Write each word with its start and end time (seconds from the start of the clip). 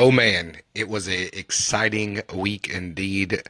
Oh 0.00 0.12
man, 0.12 0.58
it 0.76 0.88
was 0.88 1.08
a 1.08 1.36
exciting 1.36 2.22
week 2.32 2.68
indeed. 2.68 3.42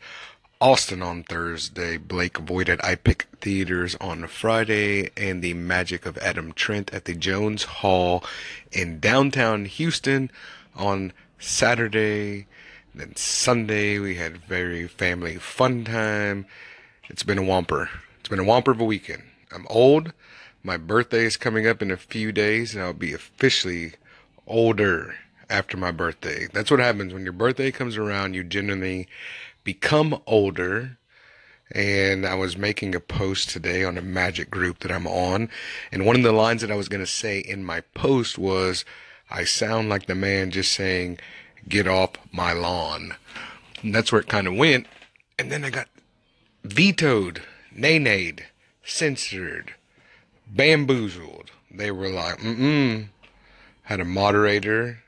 Austin 0.62 1.02
on 1.02 1.22
Thursday, 1.22 1.98
Blake 1.98 2.38
at 2.38 2.78
iPic 2.78 3.24
Theaters 3.42 3.96
on 4.00 4.26
Friday, 4.28 5.10
and 5.14 5.42
the 5.42 5.52
Magic 5.52 6.06
of 6.06 6.16
Adam 6.16 6.54
Trent 6.54 6.90
at 6.94 7.04
the 7.04 7.14
Jones 7.14 7.64
Hall 7.64 8.24
in 8.72 8.98
downtown 8.98 9.66
Houston 9.66 10.30
on 10.74 11.12
Saturday. 11.38 12.46
Then 12.94 13.14
Sunday 13.14 13.98
we 13.98 14.14
had 14.14 14.38
very 14.38 14.88
family 14.88 15.36
fun 15.36 15.84
time. 15.84 16.46
It's 17.10 17.24
been 17.24 17.36
a 17.36 17.42
whomper. 17.42 17.90
It's 18.20 18.30
been 18.30 18.40
a 18.40 18.44
whomper 18.44 18.72
of 18.72 18.80
a 18.80 18.86
weekend. 18.86 19.24
I'm 19.52 19.66
old. 19.68 20.14
My 20.62 20.78
birthday 20.78 21.26
is 21.26 21.36
coming 21.36 21.66
up 21.66 21.82
in 21.82 21.90
a 21.90 21.98
few 21.98 22.32
days, 22.32 22.74
and 22.74 22.82
I'll 22.82 22.94
be 22.94 23.12
officially 23.12 23.96
older 24.46 25.14
after 25.50 25.76
my 25.76 25.90
birthday. 25.90 26.46
That's 26.52 26.70
what 26.70 26.80
happens 26.80 27.12
when 27.12 27.24
your 27.24 27.32
birthday 27.32 27.70
comes 27.70 27.96
around. 27.96 28.34
You 28.34 28.44
generally 28.44 29.08
become 29.64 30.20
older. 30.26 30.98
And 31.72 32.24
I 32.24 32.34
was 32.34 32.56
making 32.56 32.94
a 32.94 33.00
post 33.00 33.50
today 33.50 33.84
on 33.84 33.98
a 33.98 34.02
magic 34.02 34.50
group 34.50 34.78
that 34.78 34.92
I'm 34.92 35.06
on. 35.06 35.50
And 35.92 36.06
one 36.06 36.16
of 36.16 36.22
the 36.22 36.32
lines 36.32 36.62
that 36.62 36.70
I 36.70 36.76
was 36.76 36.88
going 36.88 37.04
to 37.04 37.06
say 37.06 37.38
in 37.40 37.62
my 37.62 37.82
post 37.92 38.38
was, 38.38 38.86
I 39.30 39.44
sound 39.44 39.90
like 39.90 40.06
the 40.06 40.14
man 40.14 40.50
just 40.50 40.72
saying, 40.72 41.18
get 41.68 41.86
off 41.86 42.12
my 42.32 42.52
lawn. 42.52 43.16
And 43.82 43.94
that's 43.94 44.10
where 44.10 44.22
it 44.22 44.28
kind 44.28 44.46
of 44.46 44.56
went. 44.56 44.86
And 45.38 45.52
then 45.52 45.62
I 45.64 45.70
got 45.70 45.88
vetoed, 46.64 47.42
nay 47.70 47.98
nayed, 47.98 48.44
censored, 48.82 49.74
bamboozled. 50.46 51.50
They 51.70 51.90
were 51.90 52.08
like, 52.08 52.38
mm-mm. 52.38 53.08
Had 53.82 54.00
a 54.00 54.04
moderator 54.04 55.00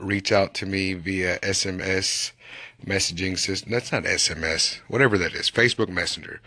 reach 0.00 0.32
out 0.32 0.54
to 0.54 0.66
me 0.66 0.94
via 0.94 1.38
SMS 1.40 2.32
messaging 2.84 3.38
system. 3.38 3.72
That's 3.72 3.92
not 3.92 4.04
SMS, 4.04 4.80
whatever 4.88 5.18
that 5.18 5.34
is. 5.34 5.50
Facebook 5.50 5.88
Messenger. 5.88 6.40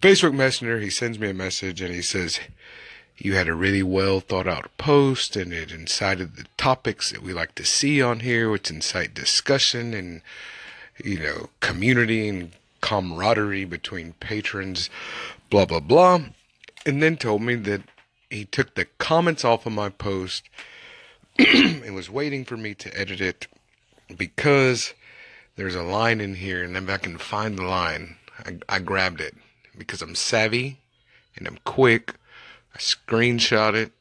Facebook 0.00 0.34
Messenger, 0.34 0.80
he 0.80 0.90
sends 0.90 1.18
me 1.18 1.30
a 1.30 1.34
message 1.34 1.80
and 1.80 1.94
he 1.94 2.02
says, 2.02 2.40
You 3.18 3.34
had 3.34 3.48
a 3.48 3.54
really 3.54 3.82
well 3.82 4.20
thought 4.20 4.48
out 4.48 4.70
post 4.78 5.36
and 5.36 5.52
it 5.52 5.70
incited 5.70 6.36
the 6.36 6.46
topics 6.56 7.10
that 7.10 7.22
we 7.22 7.32
like 7.32 7.54
to 7.56 7.64
see 7.64 8.02
on 8.02 8.20
here, 8.20 8.50
which 8.50 8.70
incite 8.70 9.14
discussion 9.14 9.94
and, 9.94 10.22
you 11.04 11.18
know, 11.18 11.50
community 11.60 12.28
and 12.28 12.52
camaraderie 12.80 13.66
between 13.66 14.14
patrons, 14.14 14.88
blah, 15.50 15.66
blah, 15.66 15.80
blah. 15.80 16.20
And 16.86 17.02
then 17.02 17.16
told 17.16 17.42
me 17.42 17.56
that 17.56 17.82
he 18.30 18.46
took 18.46 18.74
the 18.74 18.86
comments 18.98 19.44
off 19.44 19.66
of 19.66 19.72
my 19.72 19.90
post 19.90 20.48
and 21.84 21.94
was 21.94 22.10
waiting 22.10 22.44
for 22.44 22.56
me 22.56 22.74
to 22.74 22.98
edit 22.98 23.20
it 23.20 23.46
because 24.16 24.92
there's 25.56 25.74
a 25.74 25.82
line 25.82 26.20
in 26.20 26.34
here, 26.34 26.62
and 26.62 26.76
if 26.76 26.88
I 26.88 26.98
can 26.98 27.18
find 27.18 27.56
the 27.56 27.62
line, 27.62 28.16
I, 28.38 28.58
I 28.68 28.78
grabbed 28.78 29.20
it 29.20 29.34
because 29.76 30.02
I'm 30.02 30.14
savvy 30.14 30.78
and 31.36 31.46
I'm 31.46 31.58
quick. 31.64 32.14
I 32.74 32.78
screenshot 32.78 33.74
it 33.74 33.92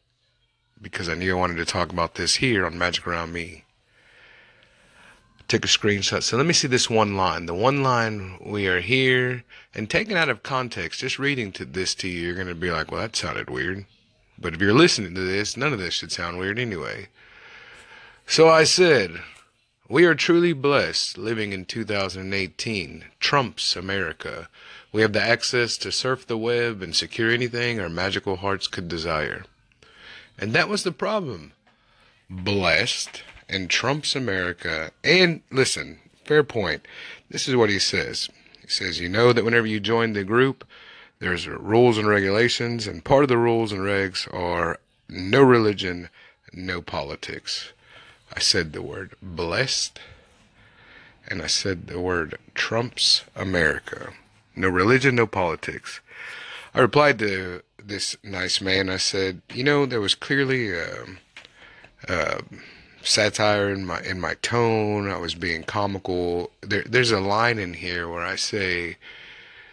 because 0.81 1.09
I 1.09 1.15
knew 1.15 1.35
I 1.35 1.39
wanted 1.39 1.57
to 1.57 1.65
talk 1.65 1.91
about 1.91 2.15
this 2.15 2.35
here 2.35 2.65
on 2.65 2.77
Magic 2.77 3.07
Around 3.07 3.33
Me. 3.33 3.63
Take 5.47 5.65
a 5.65 5.67
screenshot. 5.67 6.21
So 6.23 6.37
let 6.37 6.45
me 6.45 6.53
see 6.53 6.67
this 6.67 6.89
one 6.89 7.17
line. 7.17 7.45
The 7.47 7.55
one 7.55 7.81
line 7.81 8.37
we 8.45 8.67
are 8.67 8.81
here 8.81 9.43
and 9.73 9.89
taken 9.89 10.15
out 10.15 10.29
of 10.29 10.43
context, 10.43 10.99
just 10.99 11.17
reading 11.17 11.51
to 11.53 11.65
this 11.65 11.95
to 11.95 12.07
you, 12.07 12.21
you're 12.21 12.35
going 12.35 12.47
to 12.47 12.55
be 12.55 12.69
like, 12.69 12.91
well, 12.91 13.01
that 13.01 13.15
sounded 13.15 13.49
weird. 13.49 13.85
But 14.37 14.53
if 14.53 14.61
you're 14.61 14.73
listening 14.73 15.15
to 15.15 15.21
this, 15.21 15.57
none 15.57 15.73
of 15.73 15.79
this 15.79 15.95
should 15.95 16.11
sound 16.11 16.37
weird 16.37 16.59
anyway. 16.59 17.07
So 18.29 18.47
I 18.47 18.63
said, 18.63 19.21
we 19.87 20.05
are 20.05 20.13
truly 20.13 20.53
blessed 20.53 21.17
living 21.17 21.51
in 21.51 21.65
2018, 21.65 23.05
Trump's 23.19 23.75
America. 23.75 24.49
We 24.91 25.01
have 25.01 25.13
the 25.13 25.21
access 25.21 25.77
to 25.77 25.91
surf 25.91 26.27
the 26.27 26.37
web 26.37 26.83
and 26.83 26.95
secure 26.95 27.31
anything 27.31 27.79
our 27.79 27.89
magical 27.89 28.35
hearts 28.35 28.67
could 28.67 28.87
desire. 28.87 29.45
And 30.37 30.53
that 30.53 30.69
was 30.69 30.83
the 30.83 30.91
problem. 30.91 31.53
Blessed 32.29 33.23
and 33.49 33.67
Trump's 33.67 34.15
America. 34.15 34.91
And 35.03 35.41
listen, 35.49 35.97
fair 36.23 36.43
point. 36.43 36.87
This 37.31 37.47
is 37.47 37.55
what 37.55 37.71
he 37.71 37.79
says. 37.79 38.29
He 38.61 38.67
says, 38.67 38.99
You 38.99 39.09
know 39.09 39.33
that 39.33 39.43
whenever 39.43 39.65
you 39.65 39.79
join 39.79 40.13
the 40.13 40.23
group, 40.23 40.67
there's 41.17 41.47
rules 41.47 41.97
and 41.97 42.07
regulations, 42.07 42.85
and 42.85 43.03
part 43.03 43.23
of 43.23 43.29
the 43.29 43.39
rules 43.39 43.71
and 43.71 43.81
regs 43.81 44.31
are 44.31 44.79
no 45.09 45.41
religion, 45.41 46.09
no 46.53 46.79
politics. 46.79 47.73
I 48.33 48.39
said 48.39 48.73
the 48.73 48.81
word 48.81 49.15
blessed, 49.21 49.99
and 51.27 51.41
I 51.41 51.47
said 51.47 51.87
the 51.87 51.99
word 51.99 52.37
Trump's 52.53 53.23
America. 53.35 54.13
No 54.55 54.69
religion, 54.69 55.15
no 55.15 55.27
politics. 55.27 55.99
I 56.73 56.79
replied 56.79 57.19
to 57.19 57.63
this 57.83 58.15
nice 58.23 58.61
man. 58.61 58.89
I 58.89 58.97
said, 58.97 59.41
you 59.53 59.63
know, 59.63 59.85
there 59.85 60.01
was 60.01 60.15
clearly 60.15 60.71
a, 60.71 61.05
a 62.07 62.41
satire 63.01 63.69
in 63.69 63.85
my 63.85 64.01
in 64.01 64.19
my 64.19 64.35
tone. 64.35 65.09
I 65.09 65.17
was 65.17 65.35
being 65.35 65.63
comical. 65.63 66.51
There, 66.61 66.83
there's 66.83 67.11
a 67.11 67.19
line 67.19 67.59
in 67.59 67.73
here 67.73 68.07
where 68.07 68.23
I 68.23 68.35
say, 68.35 68.97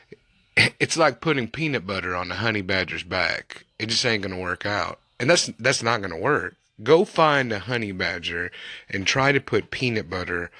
it's 0.56 0.96
like 0.96 1.20
putting 1.20 1.48
peanut 1.48 1.86
butter 1.86 2.14
on 2.14 2.30
a 2.30 2.36
honey 2.36 2.62
badger's 2.62 3.02
back. 3.02 3.64
It 3.78 3.86
just 3.86 4.06
ain't 4.06 4.22
gonna 4.22 4.38
work 4.38 4.64
out, 4.64 4.98
and 5.20 5.28
that's 5.28 5.46
that's 5.58 5.82
not 5.82 6.00
gonna 6.00 6.18
work. 6.18 6.54
Go 6.82 7.04
find 7.04 7.52
a 7.52 7.60
honey 7.60 7.92
badger 7.92 8.50
and 8.88 9.06
try 9.06 9.32
to 9.32 9.40
put 9.40 9.70
peanut 9.70 10.10
butter 10.10 10.50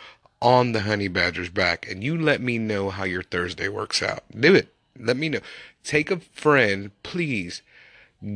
on 0.41 0.73
the 0.73 0.83
honey 0.83 1.09
badger's 1.09 1.49
back, 1.49 1.91
and 1.91 2.03
you 2.03 2.19
let 2.19 2.41
me 2.41 2.59
know 2.59 2.91
how 2.91 3.05
your 3.05 3.23
Thursday 3.23 3.69
works 3.69 4.03
out. 4.03 4.25
Do 4.39 4.55
it. 4.55 4.69
Let 4.99 5.17
me 5.17 5.29
know. 5.29 5.41
Take 5.85 6.11
a 6.11 6.21
friend, 6.21 6.91
please. 7.03 7.63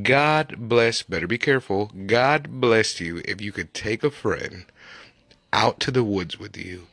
God 0.03 0.57
bless, 0.59 1.03
better 1.03 1.27
be 1.27 1.39
careful. 1.39 1.91
God 2.07 2.61
bless 2.61 3.01
you 3.01 3.23
if 3.25 3.41
you 3.41 3.51
could 3.53 3.73
take 3.73 4.05
a 4.05 4.11
friend 4.11 4.67
out 5.53 5.81
to 5.81 5.91
the 5.91 6.05
woods 6.05 6.39
with 6.39 6.57
you 6.57 6.87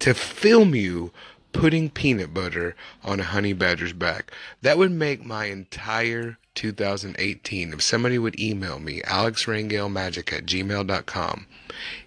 to 0.00 0.14
film 0.14 0.74
you 0.74 1.12
putting 1.52 1.90
peanut 1.90 2.32
butter 2.32 2.74
on 3.02 3.20
a 3.20 3.24
honey 3.24 3.52
badger's 3.52 3.92
back. 3.92 4.32
That 4.62 4.78
would 4.78 4.92
make 4.92 5.24
my 5.24 5.46
entire 5.46 6.38
2018. 6.54 7.72
If 7.72 7.82
somebody 7.82 8.18
would 8.18 8.38
email 8.38 8.78
me, 8.78 9.00
alexrangelmagic 9.02 10.32
at 10.32 10.46
gmail.com, 10.46 11.46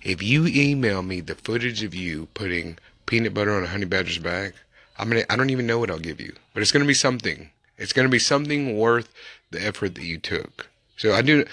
if 0.04 0.22
you 0.22 0.48
email 0.48 1.02
me 1.02 1.22
the 1.22 1.36
footage 1.36 1.84
of 1.84 1.96
you 1.96 2.28
putting 2.34 2.78
peanut 3.06 3.34
butter 3.34 3.56
on 3.56 3.64
a 3.64 3.68
honey 3.68 3.86
badger's 3.86 4.20
back, 4.20 4.54
I'm 4.98 5.10
gonna, 5.10 5.24
I 5.30 5.36
don't 5.36 5.50
even 5.50 5.68
know 5.68 5.80
what 5.80 5.92
I'll 5.92 6.00
give 6.00 6.22
you, 6.22 6.34
but 6.54 6.62
it's 6.62 6.72
gonna 6.72 6.86
be 6.86 6.94
something. 6.94 7.50
It's 7.78 7.94
gonna 7.94 8.10
be 8.10 8.20
something 8.20 8.78
worth 8.78 9.10
the 9.52 9.62
effort 9.66 9.96
that 9.96 10.06
you 10.06 10.18
took. 10.18 10.70
So 10.98 11.14
I 11.14 11.22
do, 11.22 11.46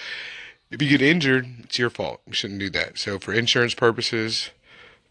if 0.70 0.81
you 0.81 0.88
get 0.88 1.02
injured, 1.02 1.47
it's 1.64 1.78
your 1.78 1.91
fault. 1.91 2.20
You 2.26 2.32
shouldn't 2.32 2.60
do 2.60 2.70
that. 2.70 2.98
So 2.98 3.19
for 3.19 3.32
insurance 3.32 3.75
purposes, 3.75 4.50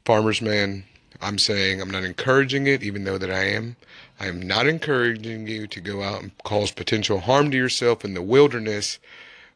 farmer's 0.05 0.41
man, 0.41 0.85
I'm 1.19 1.37
saying 1.37 1.81
I'm 1.81 1.91
not 1.91 2.03
encouraging 2.03 2.67
it, 2.67 2.83
even 2.83 3.03
though 3.03 3.17
that 3.17 3.31
I 3.31 3.45
am. 3.45 3.75
I 4.19 4.27
am 4.27 4.41
not 4.41 4.67
encouraging 4.67 5.47
you 5.47 5.67
to 5.67 5.81
go 5.81 6.03
out 6.03 6.21
and 6.21 6.31
cause 6.43 6.71
potential 6.71 7.19
harm 7.19 7.51
to 7.51 7.57
yourself 7.57 8.05
in 8.05 8.13
the 8.13 8.21
wilderness, 8.21 8.99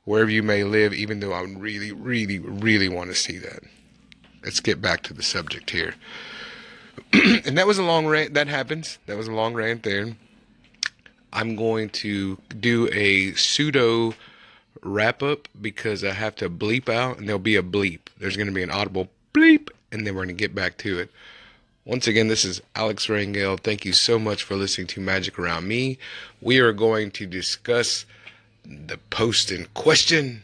wherever 0.03 0.29
you 0.29 0.43
may 0.43 0.63
live, 0.63 0.93
even 0.93 1.19
though 1.19 1.33
I 1.33 1.41
really, 1.41 1.91
really, 1.91 2.39
really 2.39 2.89
want 2.89 3.09
to 3.09 3.15
see 3.15 3.37
that. 3.37 3.59
Let's 4.43 4.59
get 4.59 4.81
back 4.81 5.03
to 5.03 5.13
the 5.13 5.23
subject 5.23 5.69
here. 5.71 5.95
and 7.13 7.57
that 7.57 7.67
was 7.67 7.77
a 7.77 7.83
long 7.83 8.05
rant. 8.05 8.33
That 8.33 8.47
happens. 8.47 8.99
That 9.05 9.17
was 9.17 9.27
a 9.27 9.31
long 9.33 9.53
rant 9.53 9.83
there. 9.83 10.15
I'm 11.33 11.55
going 11.55 11.89
to 11.89 12.37
do 12.59 12.87
a 12.93 13.33
pseudo 13.33 14.13
wrap 14.81 15.21
up 15.21 15.47
because 15.59 16.03
I 16.03 16.11
have 16.11 16.35
to 16.37 16.49
bleep 16.49 16.87
out, 16.87 17.17
and 17.17 17.27
there'll 17.27 17.39
be 17.39 17.55
a 17.55 17.63
bleep. 17.63 17.99
There's 18.17 18.37
going 18.37 18.47
to 18.47 18.53
be 18.53 18.63
an 18.63 18.71
audible 18.71 19.09
bleep, 19.33 19.69
and 19.91 20.05
then 20.05 20.15
we're 20.15 20.25
going 20.25 20.35
to 20.35 20.39
get 20.39 20.55
back 20.55 20.77
to 20.79 20.99
it. 20.99 21.11
Once 21.87 22.07
again, 22.07 22.29
this 22.29 22.43
is 22.43 22.63
Alex 22.75 23.05
Rangel. 23.05 23.59
Thank 23.59 23.85
you 23.85 23.93
so 23.93 24.17
much 24.17 24.41
for 24.41 24.55
listening 24.55 24.87
to 24.87 24.99
Magic 24.99 25.37
Around 25.37 25.67
Me. 25.67 25.99
We 26.41 26.57
are 26.57 26.73
going 26.73 27.11
to 27.11 27.27
discuss 27.27 28.07
the 28.65 28.97
post 29.11 29.51
in 29.51 29.67
question 29.75 30.43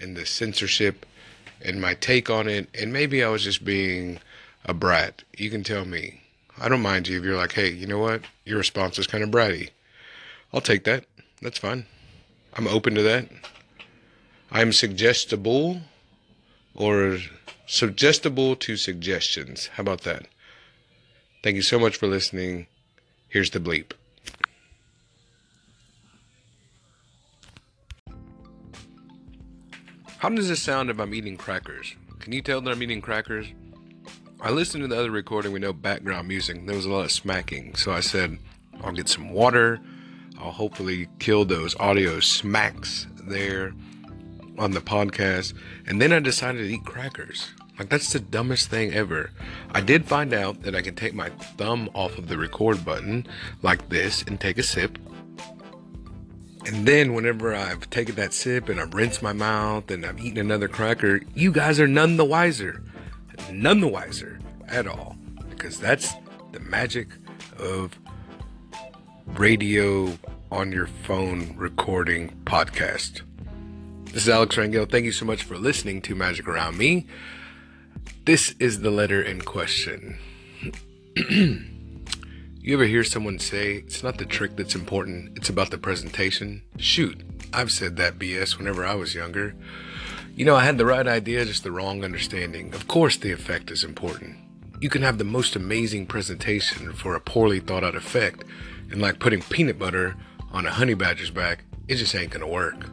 and 0.00 0.16
the 0.16 0.24
censorship 0.24 1.04
and 1.60 1.80
my 1.80 1.94
take 1.94 2.30
on 2.30 2.48
it. 2.48 2.68
And 2.72 2.92
maybe 2.92 3.24
I 3.24 3.28
was 3.30 3.42
just 3.42 3.64
being 3.64 4.20
a 4.64 4.72
brat. 4.72 5.24
You 5.36 5.50
can 5.50 5.64
tell 5.64 5.84
me. 5.84 6.20
I 6.56 6.68
don't 6.68 6.82
mind 6.82 7.08
you 7.08 7.18
if 7.18 7.24
you're 7.24 7.36
like, 7.36 7.54
hey, 7.54 7.72
you 7.72 7.88
know 7.88 7.98
what? 7.98 8.22
Your 8.44 8.58
response 8.58 8.96
was 8.96 9.08
kind 9.08 9.24
of 9.24 9.30
bratty. 9.30 9.70
I'll 10.54 10.60
take 10.60 10.84
that. 10.84 11.04
That's 11.42 11.58
fine. 11.58 11.86
I'm 12.54 12.68
open 12.68 12.94
to 12.94 13.02
that. 13.02 13.28
I'm 14.52 14.72
suggestible 14.72 15.80
or 16.76 17.18
suggestible 17.66 18.54
to 18.54 18.76
suggestions. 18.76 19.66
How 19.74 19.80
about 19.80 20.02
that? 20.02 20.28
Thank 21.46 21.54
you 21.54 21.62
so 21.62 21.78
much 21.78 21.96
for 21.96 22.08
listening. 22.08 22.66
Here's 23.28 23.50
the 23.50 23.60
bleep. 23.60 23.92
How 30.18 30.28
does 30.28 30.48
this 30.48 30.60
sound 30.60 30.90
if 30.90 30.98
I'm 30.98 31.14
eating 31.14 31.36
crackers? 31.36 31.94
Can 32.18 32.32
you 32.32 32.42
tell 32.42 32.60
that 32.60 32.72
I'm 32.72 32.82
eating 32.82 33.00
crackers? 33.00 33.46
I 34.40 34.50
listened 34.50 34.82
to 34.82 34.88
the 34.88 34.98
other 34.98 35.12
recording 35.12 35.52
with 35.52 35.62
no 35.62 35.72
background 35.72 36.26
music. 36.26 36.66
There 36.66 36.74
was 36.74 36.84
a 36.84 36.90
lot 36.90 37.04
of 37.04 37.12
smacking. 37.12 37.76
So 37.76 37.92
I 37.92 38.00
said, 38.00 38.38
I'll 38.82 38.90
get 38.90 39.08
some 39.08 39.30
water. 39.30 39.78
I'll 40.40 40.50
hopefully 40.50 41.06
kill 41.20 41.44
those 41.44 41.76
audio 41.78 42.18
smacks 42.18 43.06
there 43.22 43.72
on 44.58 44.72
the 44.72 44.80
podcast. 44.80 45.54
And 45.86 46.02
then 46.02 46.12
I 46.12 46.18
decided 46.18 46.66
to 46.66 46.74
eat 46.74 46.84
crackers. 46.84 47.52
Like, 47.78 47.90
that's 47.90 48.12
the 48.12 48.20
dumbest 48.20 48.70
thing 48.70 48.94
ever. 48.94 49.30
I 49.72 49.80
did 49.80 50.06
find 50.06 50.32
out 50.32 50.62
that 50.62 50.74
I 50.74 50.82
can 50.82 50.94
take 50.94 51.14
my 51.14 51.28
thumb 51.28 51.90
off 51.94 52.16
of 52.16 52.28
the 52.28 52.38
record 52.38 52.84
button 52.84 53.26
like 53.62 53.88
this 53.90 54.22
and 54.22 54.40
take 54.40 54.58
a 54.58 54.62
sip. 54.62 54.98
And 56.64 56.86
then, 56.86 57.12
whenever 57.14 57.54
I've 57.54 57.88
taken 57.90 58.16
that 58.16 58.32
sip 58.32 58.68
and 58.68 58.80
I've 58.80 58.94
rinsed 58.94 59.22
my 59.22 59.32
mouth 59.32 59.90
and 59.90 60.04
I've 60.04 60.18
eaten 60.18 60.38
another 60.38 60.68
cracker, 60.68 61.20
you 61.34 61.52
guys 61.52 61.78
are 61.78 61.86
none 61.86 62.16
the 62.16 62.24
wiser. 62.24 62.82
None 63.52 63.80
the 63.80 63.88
wiser 63.88 64.40
at 64.66 64.86
all. 64.86 65.16
Because 65.48 65.78
that's 65.78 66.14
the 66.52 66.60
magic 66.60 67.08
of 67.58 67.98
radio 69.34 70.18
on 70.50 70.72
your 70.72 70.86
phone 70.86 71.54
recording 71.56 72.30
podcast. 72.44 73.22
This 74.06 74.22
is 74.22 74.28
Alex 74.28 74.56
Rangel. 74.56 74.90
Thank 74.90 75.04
you 75.04 75.12
so 75.12 75.26
much 75.26 75.42
for 75.42 75.58
listening 75.58 76.00
to 76.02 76.14
Magic 76.14 76.48
Around 76.48 76.78
Me. 76.78 77.06
This 78.24 78.54
is 78.58 78.80
the 78.80 78.90
letter 78.90 79.22
in 79.22 79.40
question. 79.40 80.18
you 81.16 82.74
ever 82.74 82.84
hear 82.84 83.04
someone 83.04 83.38
say, 83.38 83.76
it's 83.76 84.02
not 84.02 84.18
the 84.18 84.24
trick 84.24 84.56
that's 84.56 84.74
important, 84.74 85.36
it's 85.36 85.48
about 85.48 85.70
the 85.70 85.78
presentation? 85.78 86.62
Shoot, 86.78 87.22
I've 87.52 87.70
said 87.70 87.96
that 87.96 88.18
BS 88.18 88.58
whenever 88.58 88.84
I 88.84 88.94
was 88.94 89.14
younger. 89.14 89.54
You 90.34 90.44
know, 90.44 90.56
I 90.56 90.64
had 90.64 90.76
the 90.76 90.84
right 90.84 91.06
idea, 91.06 91.44
just 91.44 91.62
the 91.62 91.70
wrong 91.70 92.04
understanding. 92.04 92.74
Of 92.74 92.88
course, 92.88 93.16
the 93.16 93.32
effect 93.32 93.70
is 93.70 93.84
important. 93.84 94.36
You 94.80 94.90
can 94.90 95.02
have 95.02 95.18
the 95.18 95.24
most 95.24 95.56
amazing 95.56 96.06
presentation 96.06 96.92
for 96.92 97.14
a 97.14 97.20
poorly 97.20 97.60
thought 97.60 97.84
out 97.84 97.94
effect, 97.94 98.44
and 98.90 99.00
like 99.00 99.18
putting 99.18 99.40
peanut 99.40 99.78
butter 99.78 100.16
on 100.52 100.66
a 100.66 100.70
honey 100.70 100.94
badger's 100.94 101.30
back, 101.30 101.64
it 101.88 101.96
just 101.96 102.14
ain't 102.14 102.32
gonna 102.32 102.48
work. 102.48 102.90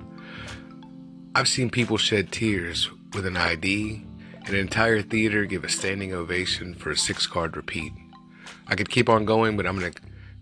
I've 1.35 1.47
seen 1.47 1.69
people 1.69 1.97
shed 1.97 2.31
tears 2.31 2.89
with 3.13 3.25
an 3.25 3.35
ID, 3.35 4.05
an 4.45 4.55
entire 4.55 5.01
theater 5.01 5.45
give 5.45 5.63
a 5.63 5.69
standing 5.69 6.13
ovation 6.13 6.73
for 6.75 6.91
a 6.91 6.97
six 6.97 7.27
card 7.27 7.55
repeat. 7.55 7.93
I 8.67 8.75
could 8.75 8.89
keep 8.89 9.09
on 9.09 9.25
going, 9.25 9.55
but 9.57 9.65
I'm 9.65 9.79
gonna 9.79 9.93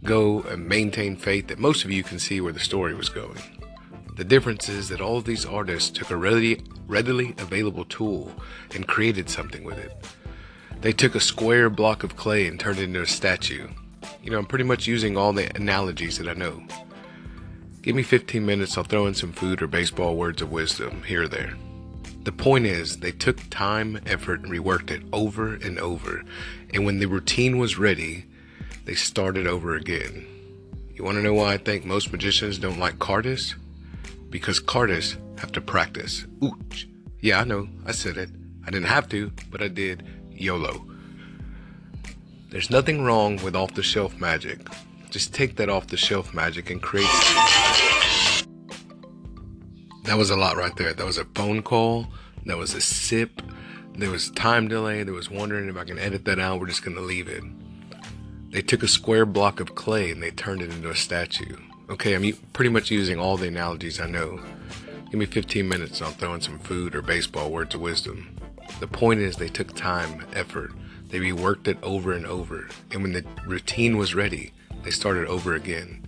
go 0.03 0.41
and 0.43 0.67
maintain 0.67 1.15
faith 1.15 1.47
that 1.47 1.59
most 1.59 1.85
of 1.85 1.91
you 1.91 2.03
can 2.03 2.19
see 2.19 2.41
where 2.41 2.53
the 2.53 2.59
story 2.59 2.93
was 2.93 3.09
going. 3.09 3.39
The 4.15 4.23
difference 4.23 4.67
is 4.69 4.89
that 4.89 5.01
all 5.01 5.17
of 5.17 5.25
these 5.25 5.45
artists 5.45 5.89
took 5.89 6.09
a 6.09 6.17
readily, 6.17 6.61
readily 6.87 7.33
available 7.37 7.85
tool 7.85 8.31
and 8.75 8.87
created 8.87 9.29
something 9.29 9.63
with 9.63 9.77
it. 9.77 9.95
They 10.81 10.91
took 10.93 11.15
a 11.15 11.19
square 11.19 11.69
block 11.69 12.03
of 12.03 12.15
clay 12.15 12.47
and 12.47 12.59
turned 12.59 12.79
it 12.79 12.85
into 12.85 13.01
a 13.01 13.07
statue. 13.07 13.67
You 14.23 14.31
know, 14.31 14.39
I'm 14.39 14.45
pretty 14.45 14.65
much 14.65 14.87
using 14.87 15.15
all 15.15 15.31
the 15.31 15.55
analogies 15.55 16.17
that 16.17 16.27
I 16.27 16.33
know. 16.33 16.63
Give 17.81 17.95
me 17.95 18.03
15 18.03 18.45
minutes, 18.45 18.77
I'll 18.77 18.83
throw 18.83 19.07
in 19.07 19.13
some 19.13 19.31
food 19.31 19.61
or 19.61 19.67
baseball 19.67 20.15
words 20.15 20.41
of 20.41 20.51
wisdom 20.51 21.03
here 21.03 21.23
or 21.23 21.27
there. 21.27 21.55
The 22.23 22.31
point 22.31 22.67
is, 22.67 22.97
they 22.97 23.11
took 23.11 23.49
time, 23.49 23.99
effort, 24.05 24.41
and 24.41 24.51
reworked 24.51 24.91
it 24.91 25.01
over 25.11 25.55
and 25.55 25.79
over. 25.79 26.23
And 26.71 26.85
when 26.85 26.99
the 26.99 27.07
routine 27.07 27.57
was 27.57 27.79
ready, 27.79 28.25
they 28.85 28.93
started 28.93 29.47
over 29.47 29.75
again. 29.75 30.27
You 30.93 31.03
want 31.03 31.17
to 31.17 31.23
know 31.23 31.33
why 31.33 31.53
I 31.53 31.57
think 31.57 31.83
most 31.83 32.11
magicians 32.11 32.59
don't 32.59 32.77
like 32.79 32.99
cardists? 32.99 33.55
Because 34.29 34.59
cardists 34.59 35.17
have 35.39 35.51
to 35.53 35.61
practice. 35.61 36.27
Ooch. 36.41 36.85
Yeah, 37.21 37.39
I 37.39 37.43
know, 37.43 37.67
I 37.85 37.91
said 37.91 38.17
it. 38.17 38.29
I 38.67 38.69
didn't 38.69 38.87
have 38.87 39.09
to, 39.09 39.31
but 39.49 39.63
I 39.63 39.67
did. 39.67 40.05
YOLO. 40.31 40.85
There's 42.49 42.69
nothing 42.69 43.03
wrong 43.03 43.37
with 43.37 43.55
off 43.55 43.73
the 43.73 43.81
shelf 43.83 44.19
magic. 44.19 44.59
Just 45.09 45.33
take 45.33 45.55
that 45.55 45.69
off 45.69 45.87
the 45.87 45.97
shelf 45.97 46.33
magic 46.33 46.69
and 46.69 46.81
create. 46.81 47.09
That 50.03 50.17
was 50.17 50.29
a 50.29 50.35
lot 50.35 50.57
right 50.57 50.75
there. 50.75 50.93
That 50.93 51.05
was 51.05 51.17
a 51.17 51.25
phone 51.25 51.61
call. 51.61 52.07
That 52.45 52.57
was 52.57 52.73
a 52.73 52.81
sip. 52.81 53.41
There 53.95 54.09
was 54.09 54.31
time 54.31 54.67
delay. 54.67 55.03
There 55.03 55.13
was 55.13 55.29
wondering 55.29 55.69
if 55.69 55.77
I 55.77 55.83
can 55.83 55.99
edit 55.99 56.25
that 56.25 56.39
out. 56.39 56.59
We're 56.59 56.67
just 56.67 56.83
going 56.83 56.97
to 56.97 57.03
leave 57.03 57.27
it. 57.27 57.43
They 58.49 58.61
took 58.61 58.83
a 58.83 58.87
square 58.87 59.25
block 59.25 59.59
of 59.59 59.75
clay 59.75 60.11
and 60.11 60.21
they 60.21 60.31
turned 60.31 60.61
it 60.61 60.71
into 60.71 60.89
a 60.89 60.95
statue. 60.95 61.55
Okay, 61.89 62.15
I'm 62.15 62.33
pretty 62.53 62.69
much 62.69 62.89
using 62.89 63.19
all 63.19 63.37
the 63.37 63.47
analogies 63.47 63.99
I 63.99 64.07
know. 64.07 64.41
Give 65.05 65.19
me 65.19 65.25
15 65.25 65.67
minutes 65.67 65.99
and 65.99 66.07
I'll 66.07 66.13
throw 66.13 66.33
in 66.33 66.41
some 66.41 66.59
food 66.59 66.95
or 66.95 67.01
baseball 67.01 67.51
words 67.51 67.75
of 67.75 67.81
wisdom. 67.81 68.35
The 68.79 68.87
point 68.87 69.19
is, 69.19 69.35
they 69.35 69.49
took 69.49 69.75
time, 69.75 70.25
effort. 70.33 70.71
They 71.09 71.19
reworked 71.19 71.67
it 71.67 71.77
over 71.83 72.13
and 72.13 72.25
over. 72.25 72.69
And 72.91 73.03
when 73.03 73.11
the 73.11 73.25
routine 73.45 73.97
was 73.97 74.15
ready, 74.15 74.53
they 74.83 74.91
started 74.91 75.27
over 75.27 75.53
again. 75.53 76.07